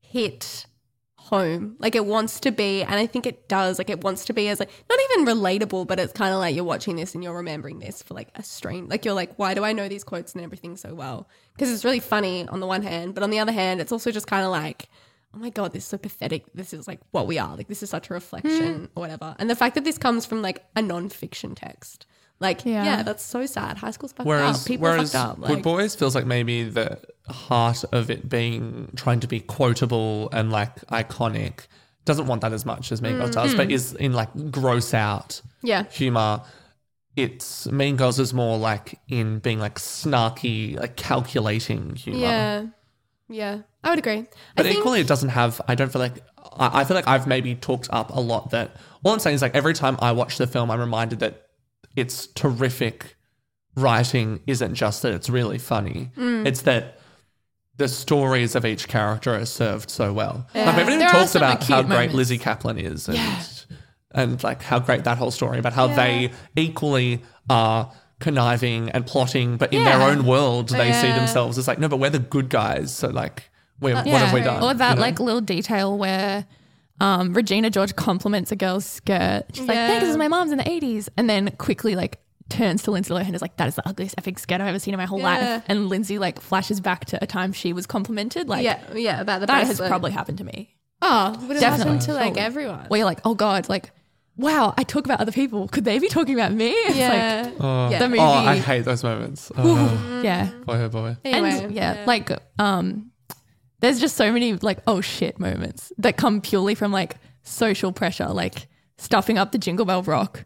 [0.00, 0.66] hit
[1.26, 1.76] home.
[1.78, 3.78] Like it wants to be, and I think it does.
[3.78, 6.54] Like it wants to be as like not even relatable, but it's kind of like
[6.54, 8.88] you're watching this and you're remembering this for like a strain.
[8.88, 11.28] Like you're like, why do I know these quotes and everything so well?
[11.54, 14.10] Because it's really funny on the one hand, but on the other hand, it's also
[14.10, 14.88] just kind of like.
[15.34, 16.46] Oh my god, this is so pathetic.
[16.54, 17.58] This is like what we are.
[17.58, 18.84] Like this is such a reflection hmm.
[18.94, 19.36] or whatever.
[19.38, 22.06] And the fact that this comes from like a non-fiction text,
[22.40, 23.02] like yeah, Yeah.
[23.02, 23.78] that's so sad.
[23.78, 24.66] High school's fucked Whereas, up.
[24.66, 25.46] People are whereas fucked up.
[25.46, 30.50] Good Boys feels like maybe the heart of it being trying to be quotable and
[30.50, 31.66] like iconic
[32.04, 33.72] doesn't want that as much as Mean Girls does, but mm-hmm.
[33.72, 36.40] is in like gross out yeah, humor.
[37.16, 42.18] It's Mean Girls is more like in being like snarky, like calculating humor.
[42.20, 42.66] Yeah.
[43.28, 43.62] Yeah.
[43.82, 44.26] I would agree.
[44.54, 45.60] But I think, equally, it doesn't have.
[45.66, 46.22] I don't feel like.
[46.58, 48.76] I I feel like I've maybe talked up a lot that.
[49.02, 51.45] All I'm saying is like every time I watch the film, I'm reminded that
[51.96, 53.16] it's terrific
[53.74, 56.10] writing isn't just that it's really funny.
[56.16, 56.46] Mm.
[56.46, 56.98] It's that
[57.76, 60.46] the stories of each character are served so well.
[60.54, 60.66] Yeah.
[60.66, 62.14] Like everyone talks about how great moments.
[62.14, 63.18] Lizzy Caplan is and
[64.12, 65.96] and like how great that whole story, but how Yeah.
[65.96, 71.68] they equally are conniving and plotting, but in their own world they see themselves as
[71.68, 72.94] like, no, but we're the good guys.
[72.94, 74.18] So like we're, what Yeah.
[74.20, 74.62] have we done?
[74.62, 75.00] Or that you know?
[75.02, 76.46] like little detail where
[77.00, 79.44] um, Regina George compliments a girl's skirt.
[79.52, 79.86] She's like, Yeah.
[79.88, 82.18] "Thanks, this is my mom's in the '80s," and then quickly like
[82.48, 84.78] turns to Lindsay Lohan and is like, "That is the ugliest epic skirt I've ever
[84.78, 85.24] seen in my whole Yeah.
[85.56, 88.48] life." And Lindsay like flashes back to a time she was complimented.
[88.48, 89.88] Like, yeah, yeah, about the that has bracelet.
[89.88, 90.74] probably happened to me.
[91.02, 91.92] Oh, would it Definitely.
[91.94, 92.40] happen to like Totally.
[92.46, 92.84] everyone?
[92.88, 93.90] Where you're like, "Oh God, like."
[94.38, 95.66] Wow, I talk about other people.
[95.66, 96.68] Could they be talking about me?
[96.84, 97.50] It's Yeah.
[97.58, 98.00] Oh, Yeah.
[98.00, 98.20] the movie.
[98.20, 99.50] oh, I hate those moments.
[99.56, 99.62] Oh,
[100.12, 100.50] like, yeah.
[100.66, 101.16] boy, oh boy.
[101.24, 103.12] anyway, and yeah, like um
[103.86, 108.28] there's just so many like oh shit moments that come purely from like social pressure
[108.28, 108.66] like
[108.98, 110.44] stuffing up the jingle bell rock.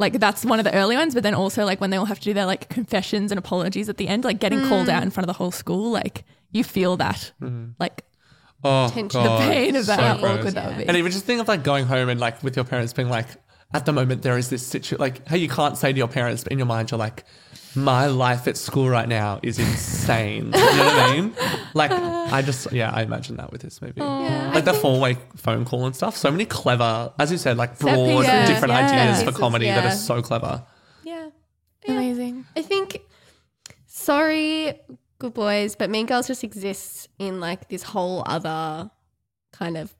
[0.00, 2.18] Like that's one of the early ones but then also like when they all have
[2.18, 4.90] to do their like confessions and apologies at the end like getting called mm.
[4.90, 7.70] out in front of the whole school like you feel that mm-hmm.
[7.78, 8.04] like
[8.64, 9.22] Oh, Tension.
[9.22, 10.38] God, the pain of that so how gross.
[10.38, 12.56] awkward that would be And even just think of like going home and like with
[12.56, 13.26] your parents being like,
[13.74, 16.44] at the moment there is this situation, like, hey, you can't say to your parents,
[16.44, 17.24] but in your mind you're like,
[17.76, 20.46] my life at school right now is insane.
[20.46, 21.34] you know what I mean?
[21.76, 24.00] Like, I just, yeah, I imagine that with this movie.
[24.00, 26.16] Yeah, I like the four way phone call and stuff.
[26.16, 28.86] So many clever, as you said, like broad, pieces, different yeah.
[28.86, 30.64] ideas Set for pieces, comedy that are so clever.
[31.02, 31.30] yeah.
[31.88, 33.00] amazing I think.
[33.86, 34.74] Sorry,
[35.18, 38.88] good boys, but Mean Girls just exists in like this whole other
[39.52, 39.92] kind of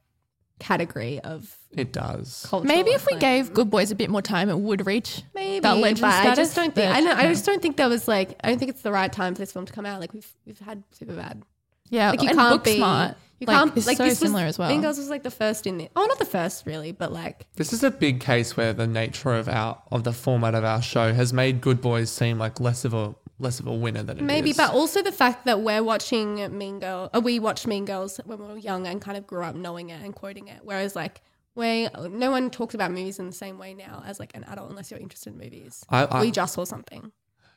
[0.65, 2.47] category of It does.
[2.49, 2.67] culture.
[2.67, 5.77] maybe if we gave good boys a bit more time it would reach maybe that
[5.77, 6.89] legend but I just don't think.
[6.91, 7.13] but- I know.
[7.13, 8.29] I just don't think there was like.
[8.43, 10.01] I don't think it's the right time for this film to come out.
[10.01, 11.43] Like we've we've had Superbad.
[11.91, 12.79] yeah Like you and can't be.
[12.79, 13.15] Booksmart,
[13.47, 15.23] You like, can't is like so this was- similar as well Mean Girls was like
[15.23, 15.89] the first in the.
[15.97, 19.33] Oh, not the first really, but like This is a big case where the nature
[19.35, 22.85] of our of the format of our show has made Good Boys seem like less
[22.85, 24.57] of a less of a winner than it Maybe, is.
[24.57, 28.39] but also the fact that we're watching Mean Girl, uh, we watched Mean Girls when
[28.39, 30.61] we were young and kind of grew up knowing it and quoting it.
[30.63, 31.21] Whereas, like,
[31.57, 34.71] we no one talks about movies in the same way now as like an adult,
[34.71, 35.85] unless you're interested in movies.
[35.89, 37.11] I, I, we just saw something.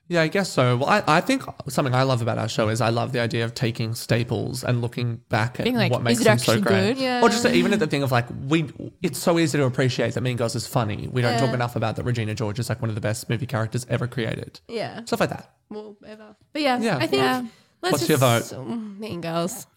[0.09, 0.77] Yeah, I guess so.
[0.77, 3.43] Well, I, I think something I love about our show is I love the idea
[3.45, 6.53] of taking staples and looking back at Being like, what makes is it them so
[6.53, 6.93] actually great.
[6.95, 6.97] good?
[6.97, 7.21] Yeah.
[7.21, 10.21] Or just even at the thing of like we, it's so easy to appreciate that
[10.21, 11.07] Mean Girls is funny.
[11.11, 11.39] We don't Yeah.
[11.45, 14.07] talk enough about that Regina George is like one of the best movie characters ever
[14.07, 14.59] created.
[14.67, 15.51] Yeah, Stuff like that.
[15.69, 16.35] well, ever.
[16.53, 16.97] But yeah, Yeah.
[16.97, 17.21] I think.
[17.21, 17.45] Yeah.
[17.81, 18.65] Let's What's your just- vote?
[18.65, 19.67] Mean Girls.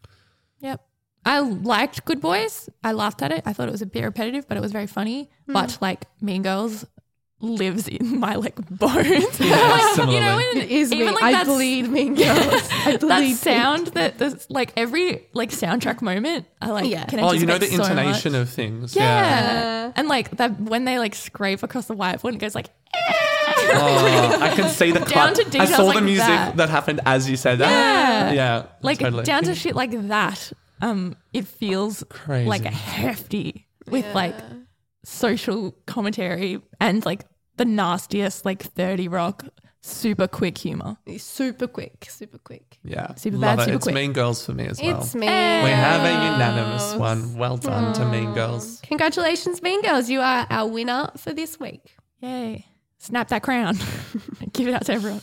[0.61, 0.81] Yep.
[1.27, 2.71] I liked Good Boys.
[2.83, 3.43] I laughed at it.
[3.45, 5.29] I thought it was a bit repetitive, but it was very funny.
[5.47, 5.53] Hmm.
[5.53, 6.87] But like Mean Girls
[7.41, 9.41] lives in my like bones.
[9.41, 11.13] Yeah, like, you know, when It is even me.
[11.13, 12.69] like I that, bleed Mean Girls.
[12.85, 13.35] I that bleed.
[13.37, 17.05] sound that this like every like soundtrack moment, I like Yeah.
[17.07, 17.99] can Oh, you know the anticipate so much.
[18.07, 18.95] intonation of things.
[18.95, 19.03] Yeah.
[19.03, 19.93] Yeah.
[19.97, 22.69] And like that when they like scrape across the whiteboard it goes like
[23.73, 25.35] Oh, I can see the Down cut.
[25.37, 26.57] to I details saw the music that.
[26.57, 26.69] that.
[26.71, 27.71] happened as you said that.
[27.71, 28.33] Yeah.
[28.33, 28.67] Yeah.
[28.83, 29.25] like totally.
[29.25, 30.53] down to shit like that.
[30.83, 32.49] um, it feels Crazy.
[32.49, 34.35] like hefty with like
[35.05, 37.25] social commentary and like
[37.57, 39.45] the nastiest like 30 rock
[39.83, 40.97] super quick humor.
[41.19, 42.79] Super quick, super quick.
[42.85, 43.15] Yeah.
[43.15, 43.65] Super Love bad, it.
[43.65, 43.95] super it's quick.
[43.95, 45.01] Mean Girls for me as well.
[45.01, 45.27] It's me.
[45.27, 45.27] we
[45.71, 47.37] have a unanimous one.
[47.37, 48.81] Well done to Mean Girls.
[48.83, 50.09] Congratulations, Mean Girls.
[50.11, 51.97] You are our winner for this week.
[52.21, 52.67] Yay.
[52.99, 53.79] Snap that crown.
[54.53, 55.23] Give it out to everyone.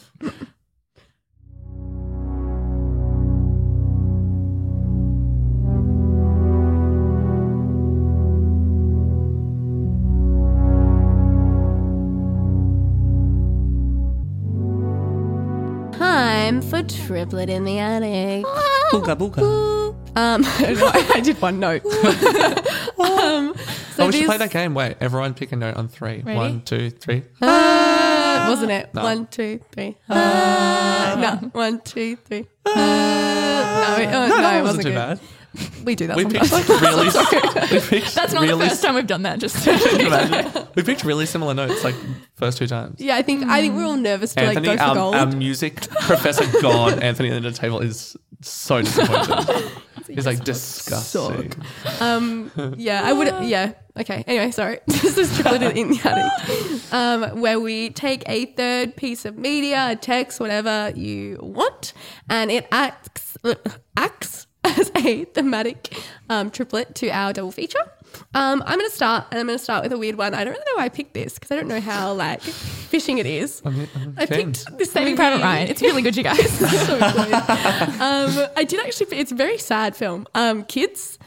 [16.58, 18.44] Time for Triplet in the Attic.
[18.92, 19.96] Booga booga.
[20.18, 20.42] Um,
[21.14, 21.86] I did one note.
[23.00, 23.54] um,
[23.94, 24.74] so Oh, we should this- play that game.
[24.74, 26.24] Wait, everyone pick a note on three.
[26.24, 26.36] Ready?
[26.36, 27.22] One, two, three.
[27.40, 28.92] Uh, wasn't it?
[28.96, 29.04] No.
[29.04, 29.98] One, two, three.
[30.10, 32.48] Uh, no, one, two, three.
[32.66, 34.96] Uh, no, it, oh, no, that it wasn't wasn't too good.
[34.96, 35.20] bad.
[35.84, 36.50] We do that We sometimes.
[36.52, 37.06] picked really.
[37.72, 39.40] we picked That's not really, the first time we've done that.
[39.40, 40.68] Just Imagine.
[40.76, 41.96] We picked really similar notes like
[42.36, 43.00] first two times.
[43.02, 45.16] yeah, I think I think we're all nervous to Anthony, like go for our, gold.
[45.16, 49.72] our music professor God, Anthony at the table is so disappointed.
[50.08, 51.52] He's like disgusting.
[52.00, 53.28] Um, yeah, I would.
[53.46, 53.74] Yeah.
[54.00, 54.24] Okay.
[54.28, 54.80] Anyway, sorry.
[54.88, 59.88] this is triplet in the attic, um, where we take a third piece of media,
[59.92, 61.94] a text, whatever you want,
[62.30, 63.38] and it acts
[63.98, 65.94] acts as a thematic
[66.30, 67.80] um, triplet to our double feature.
[68.34, 70.34] Um, I'm going to start, and I'm going to start with a weird one.
[70.34, 73.18] I don't really know why I picked this because I don't know how like fishing
[73.20, 73.62] it is.
[73.66, 75.68] I'm- I'm I picked this Saving movie- Private Ryan.
[75.70, 76.50] It's really good, you guys.
[76.60, 77.34] so good.
[78.02, 79.18] um, I did actually.
[79.18, 80.26] It's a very sad film.
[80.36, 81.20] Um, Kids,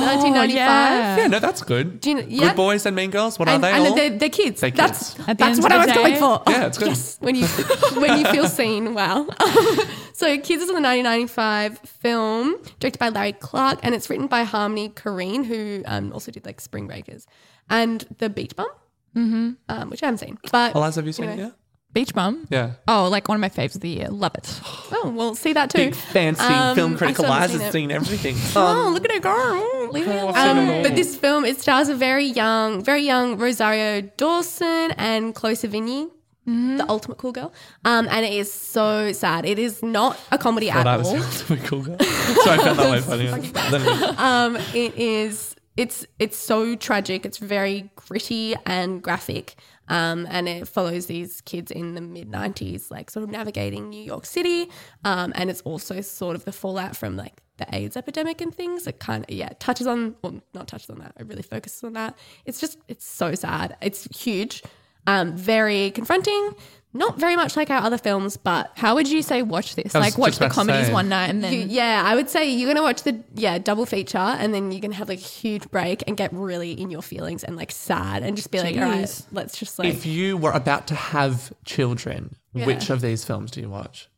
[0.00, 0.54] 1995.
[0.54, 1.16] yeah.
[1.16, 2.00] Yeah, no, that's good.
[2.00, 2.48] Do you know- yeah.
[2.48, 3.38] Good boys and mean girls.
[3.38, 3.94] What and, are they and all?
[3.94, 4.60] they're, they're kids.
[4.60, 5.28] They're that's kids.
[5.28, 6.42] At the that's end what of I the was going day- for.
[6.48, 6.88] Yeah, it's good.
[6.88, 7.46] Yes, when you
[8.00, 9.26] when you feel seen, wow.
[10.12, 14.88] so Kids is a 1995 film directed by Larry Clark, and it's written by Harmony
[14.88, 17.26] Korine, who um, also did like Spring Breakers
[17.70, 18.68] and The Beach Bum,
[19.16, 19.50] mm-hmm.
[19.68, 20.38] um, which I haven't seen.
[20.50, 21.48] But Eliza, have you seen Anyway.
[21.48, 21.54] it
[21.92, 22.46] Beach Bum.
[22.50, 22.72] Yeah.
[22.88, 24.08] Oh, like one of my faves of the year.
[24.08, 24.60] Love it.
[24.64, 25.78] oh, we'll see that too.
[25.86, 27.94] Big fancy Um, film I critic still haven't Eliza's seen it.
[28.04, 28.36] seen everything.
[28.56, 29.88] Oh, look at her go!
[29.92, 30.58] Leave me Oh, alone.
[30.76, 35.54] Um, but this film it stars a very young, very young Rosario Dawson and Chloe
[35.54, 36.08] Sevigny,
[36.48, 36.78] Mm-hmm.
[36.78, 37.52] the ultimate cool girl.
[37.84, 39.44] Um, and it is so sad.
[39.46, 41.14] It is not a comedy I at was all.
[41.18, 41.96] the ultimate cool guy.
[42.04, 44.16] so I found that way funny.
[44.18, 45.54] Um, it is.
[45.76, 47.24] It's it's so tragic.
[47.24, 49.54] It's very gritty and graphic.
[49.88, 54.02] Um, and it follows these kids in the mid '90s, like sort of navigating New
[54.02, 54.70] York City.
[55.04, 58.86] Um, and it's also sort of the fallout from like the AIDS epidemic and things.
[58.86, 61.12] It kind of yeah touches on, well, not touches on that.
[61.18, 62.16] It really focuses on that.
[62.44, 63.76] It's just it's so sad.
[63.80, 64.62] It's huge,
[65.06, 66.54] um, very confronting.
[66.94, 69.94] Not very much like our other films, but How would you say watch this?
[69.94, 70.92] I was Like watch just the about to comedies say.
[70.92, 73.86] one night and then You- yeah, I would say you're gonna watch the yeah double
[73.86, 77.00] feature, and then you're gonna have like a huge break and get really in your
[77.02, 79.26] feelings and like sad, and just be like, all right, Jeez.
[79.32, 82.66] let's just like if you were about to have children, Yeah.
[82.66, 84.08] which of these films do you watch?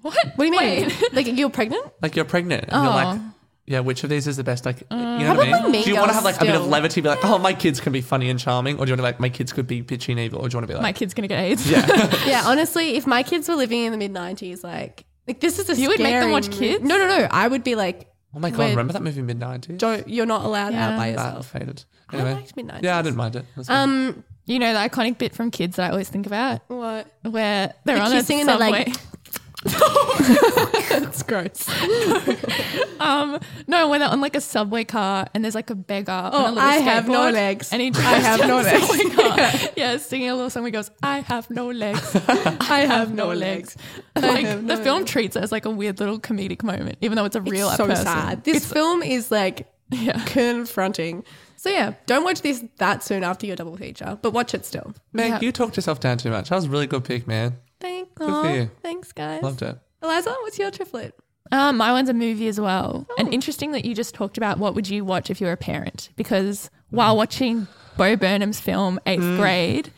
[0.00, 0.16] what?
[0.36, 0.88] what do you mean?
[0.88, 1.12] Wait.
[1.12, 1.84] like you're pregnant?
[2.02, 2.96] Like you're pregnant and you're oh.
[2.96, 3.33] like, Oh.
[3.66, 4.64] Yeah, which of these is the best?
[4.66, 5.72] Like, you know what I mean?
[5.72, 6.68] Mean do you want to have like a bit of still.
[6.68, 8.98] levity, be like, oh, my kids can be funny and charming, or do you want
[8.98, 10.68] to be like, my kids could be bitchy and evil, or do you want to
[10.68, 11.70] be like, My kid's gonna get AIDS.
[11.70, 11.86] yeah,
[12.26, 15.70] yeah, honestly, if my kids were living in the mid '90s, like like this is
[15.70, 16.84] a You would make them scary watch mo- Kids?
[16.84, 17.26] No, no, no.
[17.30, 19.78] I would be like, oh my god, When- remember that movie mid nineties?
[19.78, 20.96] don't you're not allowed out Yeah.
[20.96, 21.46] by That yourself.
[21.50, 21.84] faded.
[22.10, 22.82] I Anyway, liked mid '90s.
[22.82, 23.46] yeah, I didn't mind it.
[23.56, 23.88] It fine.
[23.88, 27.06] Um, You know the iconic bit from Kids that I always think about, what?
[27.22, 28.84] where they're The on kissing a and they're subway.
[28.88, 28.96] like-
[29.64, 31.68] That's gross.
[33.00, 36.12] um, no, when they're on like a subway car and there's like a beggar.
[36.12, 37.72] on Oh, a little I have no skateboard, legs.
[37.72, 38.86] And he I have drives no down the legs.
[38.86, 39.14] subway
[39.62, 39.70] car.
[39.76, 40.64] yeah, singing a little song.
[40.64, 42.14] He goes, "I have no legs.
[42.60, 43.76] I have no legs."
[44.16, 47.16] Like have the no film treats it as like a weird little comedic moment, even
[47.16, 48.04] though it's a real It's so person.
[48.04, 48.44] sad.
[48.44, 50.22] This film is like Yeah.
[50.26, 51.24] confronting.
[51.56, 54.92] So yeah, don't watch this that soon after your double feature, but watch it still.
[55.14, 55.40] Meg, yeah.
[55.40, 56.50] you talked yourself down too much.
[56.50, 57.56] That was a really good pick, man.
[57.80, 58.70] Thank Good for you.
[58.82, 59.42] Thanks, guys.
[59.42, 59.78] Loved it.
[60.02, 61.14] Eliza, what's your triplet?
[61.52, 63.06] Um, my one's a movie as well.
[63.08, 63.14] Oh.
[63.18, 65.56] And interesting that you just talked about what would you watch if you were a
[65.58, 66.10] parent?
[66.16, 66.96] Because Mm.
[66.96, 67.66] while watching
[67.96, 69.90] Bo Burnham's film Eighth Grade,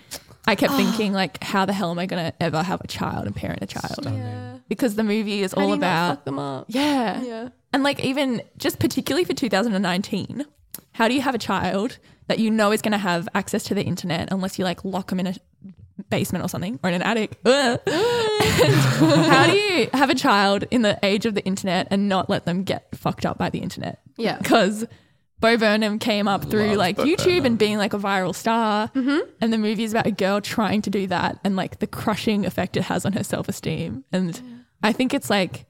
[0.46, 3.34] I kept thinking like, how the hell am I gonna ever have a child and
[3.34, 4.00] parent a child?
[4.04, 4.58] Yeah.
[4.68, 6.66] Because the movie is How do all you about fuck them up.
[6.68, 7.22] yeah.
[7.22, 7.48] Yeah.
[7.72, 10.44] And like even just particularly for 2019,
[10.92, 11.98] how do you have a child
[12.28, 15.08] that you know is going to have access to the internet unless you like lock
[15.10, 15.34] them in a
[16.10, 17.38] basement or something or in an attic?
[17.44, 17.76] How
[19.46, 22.64] do you have a child in the age of the internet and not let them
[22.64, 24.00] get fucked up by the internet?
[24.16, 24.38] Yeah.
[24.38, 24.86] Because
[25.38, 27.46] Bo Burnham came up through Love like Bo YouTube Burnham.
[27.46, 28.88] and being like a viral star.
[28.88, 29.28] Mm-hmm.
[29.40, 32.46] And the movie is about a girl trying to do that and like the crushing
[32.46, 34.04] effect it has on her self esteem.
[34.12, 34.40] And
[34.82, 35.66] I think it's like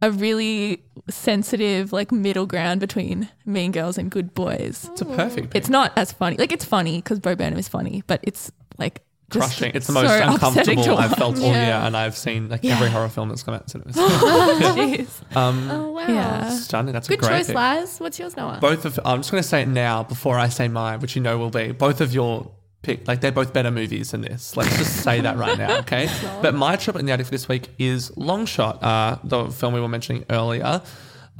[0.00, 4.88] a really sensitive like middle ground between Mean Girls and Good Boys.
[4.92, 5.56] It's a perfect.
[5.56, 6.36] It's not as funny.
[6.36, 9.72] Like it's funny because Bo Burnham is funny, but it's like just crushing.
[9.74, 10.32] It's the most upsetting
[10.78, 11.64] uncomfortable I've felt all Yeah.
[11.66, 12.76] year, and I've seen like Yeah.
[12.76, 13.96] every horror film that's come out since.
[15.36, 16.06] Um, Oh wow.
[16.08, 16.48] Yeah.
[16.50, 16.92] stunning.
[16.94, 17.56] That's Good a great choice, pick.
[17.56, 17.98] Laz.
[17.98, 18.58] What's yours, Noah?
[18.60, 21.22] Both of I'm just going to say it now before I say mine, which you
[21.22, 22.50] know will be both of your
[22.82, 23.06] pick.
[23.06, 24.56] Like they're both better movies than this.
[24.56, 26.08] Let's just say that right now, okay?
[26.42, 29.74] But my trip in the attic for this week is Long Shot, uh, the film
[29.74, 30.80] we were mentioning earlier.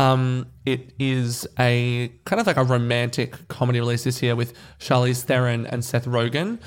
[0.01, 5.23] Um, it is a kind of like a romantic comedy release this year with Charlize
[5.23, 6.61] Theron and Seth Rogen.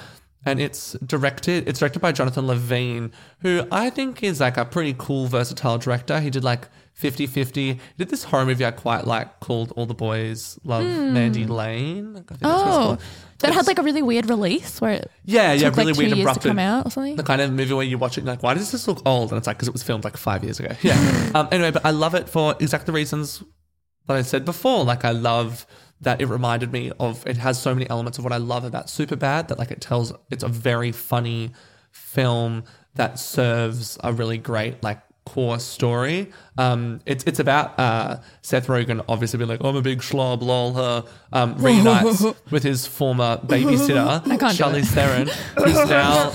[0.44, 3.12] And it's directed it's directed by Jonathan Levine,
[3.42, 6.20] who I think is like a pretty cool, versatile director.
[6.20, 6.68] He did like
[7.00, 7.56] 50-50.
[7.56, 12.12] He did this horror movie I quite like called All the Boys Love Mandy Lane.
[12.12, 13.06] I think that's what it's Oh,
[13.40, 16.18] that had like a really weird release where it Yeah, yeah, really like weird and
[16.18, 16.44] to abrupt.
[16.44, 17.16] come out or something.
[17.16, 19.02] The kind of movie where you watch it and you're like, why does this look
[19.06, 19.32] old?
[19.32, 20.76] And it's like, because it was filmed like five years ago.
[20.82, 21.32] Yeah.
[21.36, 23.44] um, anyway, but I love it for exactly the reasons
[24.08, 24.84] that I said before.
[24.84, 25.66] Like, I love
[26.02, 28.88] that it reminded me of, it has so many elements of what I love about
[28.88, 31.52] Superbad that, like, it tells, it's a very funny
[31.92, 32.64] film
[32.96, 36.32] that serves a really great, like, core story.
[36.58, 40.74] Um, it's it's about uh, Seth Rogen obviously being like, I'm a big schlob, lol,
[40.74, 45.28] her, um, reunites with his former babysitter, can't do Charlize Theron,
[45.58, 46.32] who's now,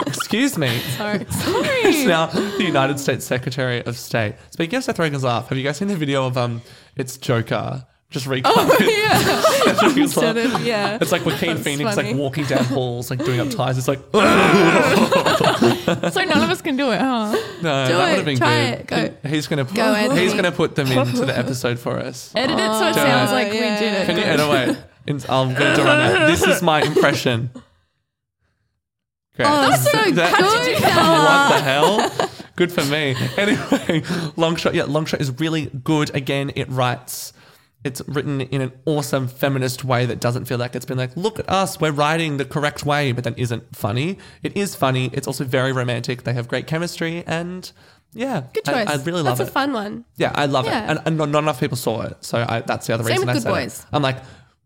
[0.06, 1.24] excuse me, Sorry.
[1.30, 2.04] Sorry.
[2.06, 4.34] now the United States Secretary of State.
[4.50, 6.62] Speaking of Seth Rogen's laugh, have you guys seen the video of um,
[6.96, 8.52] it's Joker just recut?
[8.54, 9.96] Oh, yeah.
[10.02, 10.98] Instead of- yeah.
[11.00, 12.08] It's like with Joaquin Phoenix funny.
[12.10, 13.78] like walking down halls, like doing up ties.
[13.78, 14.00] It's like
[16.12, 17.32] So none of us can do it, huh?
[17.62, 18.80] No, that would have been Try good.
[18.80, 18.86] it.
[19.22, 19.28] Go.
[19.28, 22.32] He's gonna put, Go, he's gonna put them into the episode for us.
[22.34, 22.94] Edit it so it Don't.
[22.94, 23.52] sounds like Yeah.
[23.52, 24.06] we did it.
[24.06, 24.78] Can you edit?
[25.28, 26.26] I'm gonna do it right now.
[26.26, 27.50] This is my impression.
[29.36, 29.46] Great.
[29.48, 32.10] Oh, that's so That- good, what the hell?
[32.56, 33.14] Good for me.
[33.38, 34.02] Anyway,
[34.36, 34.74] long shot.
[34.74, 36.14] Yeah, long shot is really good.
[36.14, 37.32] Again, it writes.
[37.82, 41.38] It's written in an awesome feminist way that doesn't feel like it's been like, look
[41.38, 44.18] at us, we're writing the correct way, but then isn't funny.
[44.42, 45.08] It is funny.
[45.14, 46.24] It's also very romantic.
[46.24, 47.70] They have great chemistry, and
[48.12, 48.86] yeah, Good choice.
[48.86, 49.44] I, really love That's it.
[49.44, 50.04] That's a fun one.
[50.16, 50.84] Yeah, I love Yeah.
[50.84, 53.12] it, and, and not, not enough people saw it, so I, that's the other Same
[53.12, 53.78] reason with I Good said Boys.
[53.80, 53.86] it.
[53.94, 54.16] I'm like,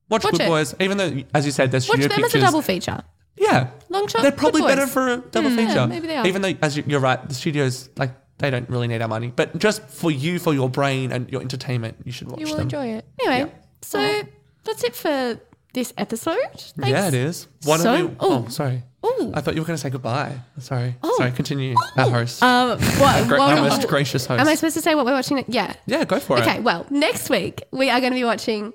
[0.09, 0.49] watch, Watch Good it.
[0.49, 2.35] Boys, even though, as you said, there's Watch them as pictures.
[2.43, 3.03] a double feature.
[3.37, 5.87] Yeah, Long shot, They're probably better for a double mm, yeah, feature.
[5.87, 6.27] maybe they are.
[6.27, 9.33] Even though, as you, you're right, the studios like they don't really need our money,
[9.35, 12.43] but just for you, for your brain and your entertainment, you should watch it.
[12.43, 12.63] You will them.
[12.67, 13.05] enjoy it.
[13.25, 14.23] Anyway, so
[14.65, 15.39] that's it for
[15.73, 16.39] this episode.
[16.53, 16.77] Thanks.
[16.89, 17.49] Yeah, it is.
[17.65, 18.17] Why So- don't we?
[18.21, 18.49] Oh, oh.
[18.49, 18.83] sorry.
[19.05, 19.33] Ooh.
[19.35, 20.41] I thought you were going to say goodbye.
[20.59, 20.95] Sorry.
[21.03, 21.15] Oh.
[21.19, 21.31] Sorry.
[21.33, 21.75] Continue.
[21.99, 22.43] Our host.
[22.43, 24.41] Um, what, Gra- what- our most gracious host.
[24.41, 25.37] am I supposed to say what we're watching?
[25.39, 25.75] ne- Yeah.
[25.87, 26.43] yeah, go for it.
[26.43, 28.73] Okay, well, next week we are going to be watching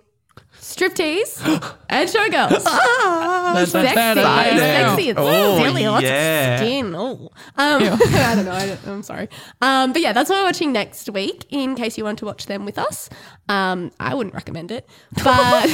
[0.60, 1.42] Striptease
[1.90, 2.64] and Showgirls.
[2.64, 4.58] That's sexy, Friday.
[4.58, 5.10] sexy.
[5.10, 5.88] It's Oh, silly.
[5.88, 6.54] Lots yeah.
[6.56, 6.94] of skin.
[6.96, 7.30] Oh.
[7.58, 8.52] Um, I don't know.
[8.52, 9.30] I don't, I'm sorry.
[9.62, 11.46] Um, but yeah, that's what we're watching next week.
[11.50, 13.10] In case you want to watch them with us,
[13.48, 14.88] um, I wouldn't recommend it,
[15.24, 15.68] but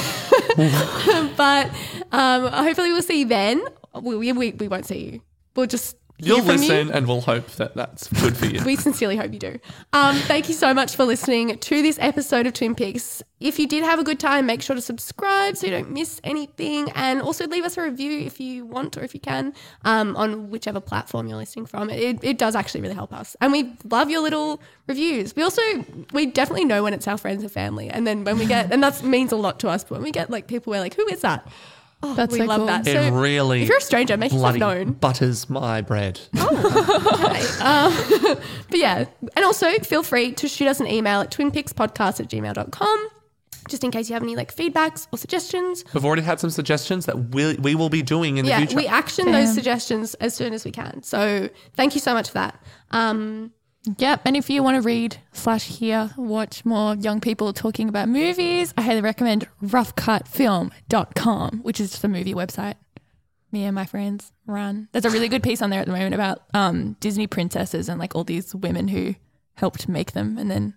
[1.37, 1.69] but
[2.11, 3.61] um, hopefully we'll see you then.
[4.01, 5.21] We, we, we, we won't see you.
[5.55, 6.69] We'll just hear You'll from you.
[6.69, 8.63] listen, and we'll hope that that's good for you.
[8.63, 9.59] We sincerely hope you do.
[9.91, 13.21] Um, thank you so much for listening to this episode of Twin Peaks.
[13.41, 16.21] If you did have a good time, make sure to subscribe so you don't miss
[16.23, 16.89] anything.
[16.95, 19.53] And also leave us a review if you want or if you can
[19.83, 21.89] um, on whichever platform you're listening from.
[21.89, 23.35] It, it does actually really help us.
[23.41, 25.35] And we love your little reviews.
[25.35, 25.61] We also,
[26.13, 27.89] we definitely know when it's our friends and family.
[27.89, 30.11] And then when we get, and that means a lot to us, but when we
[30.11, 31.45] get like people, we're like, who is that?
[32.03, 32.65] Oh, That's we so love cool.
[32.67, 32.85] that.
[32.87, 34.91] it So really if you're a stranger, make yourself known.
[34.93, 36.19] butters my bread.
[36.37, 37.45] Okay.
[37.61, 37.93] Um,
[38.69, 43.09] but yeah, and also feel free to shoot us an email at twinpixpodcast at gmail.com
[43.67, 45.83] just in case you have any like feedbacks or suggestions.
[45.93, 48.75] We've already had some suggestions that we we will be doing in the Yeah, future.
[48.75, 51.01] we action those suggestions as soon as we can.
[51.01, 52.63] So thank you so much for that.
[52.91, 53.51] Um,
[53.97, 54.21] Yep.
[54.25, 58.73] And if you want to read slash hear, watch more young people talking about movies,
[58.77, 62.75] I highly recommend roughcutfilm.com, which is just a movie website.
[63.51, 64.89] Me and my friends run.
[64.91, 67.99] There's a really good piece on there at the moment about um, Disney princesses and
[67.99, 69.15] like all these women who
[69.55, 70.73] helped make them and then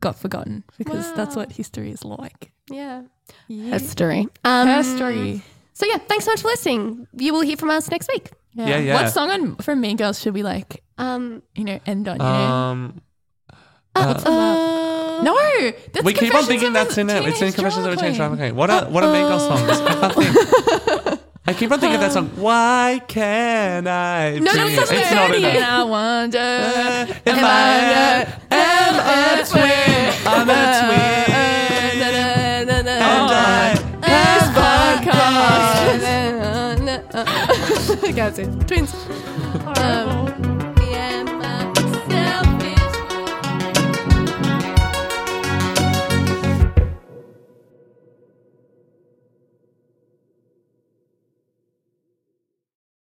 [0.00, 2.52] got forgotten because that's what history is like.
[2.70, 3.02] yeah.
[3.48, 3.70] Yeah.
[3.70, 4.28] History.
[4.44, 5.42] Um, History.
[5.74, 7.06] So yeah, thanks so much for listening.
[7.16, 8.30] You will hear from us next week.
[8.54, 8.94] Yeah, yeah.
[8.94, 12.16] What song on, from Mean Girls should we like, Um, you know, end on?
[12.16, 12.28] You know?
[12.28, 13.02] um,
[13.96, 15.34] uh, no,
[15.92, 17.24] that's we keep on thinking that's in it.
[17.26, 18.48] It's in Teenage Confessions of a Drama Teenage Drama Queen.
[18.50, 18.56] Queen.
[18.56, 19.62] What are what are Mean Girls songs?
[19.70, 21.18] I.
[21.46, 22.28] I keep on thinking of that song.
[22.36, 24.38] Why can I?
[24.38, 24.66] No, no, dream?
[24.66, 25.62] it's not it's not in And it.
[25.62, 26.38] I wonder.
[27.26, 30.54] If I am a twin, I'm a
[31.26, 31.33] twin.
[38.12, 38.44] I.
[38.66, 38.92] Twins.
[39.78, 40.53] Um,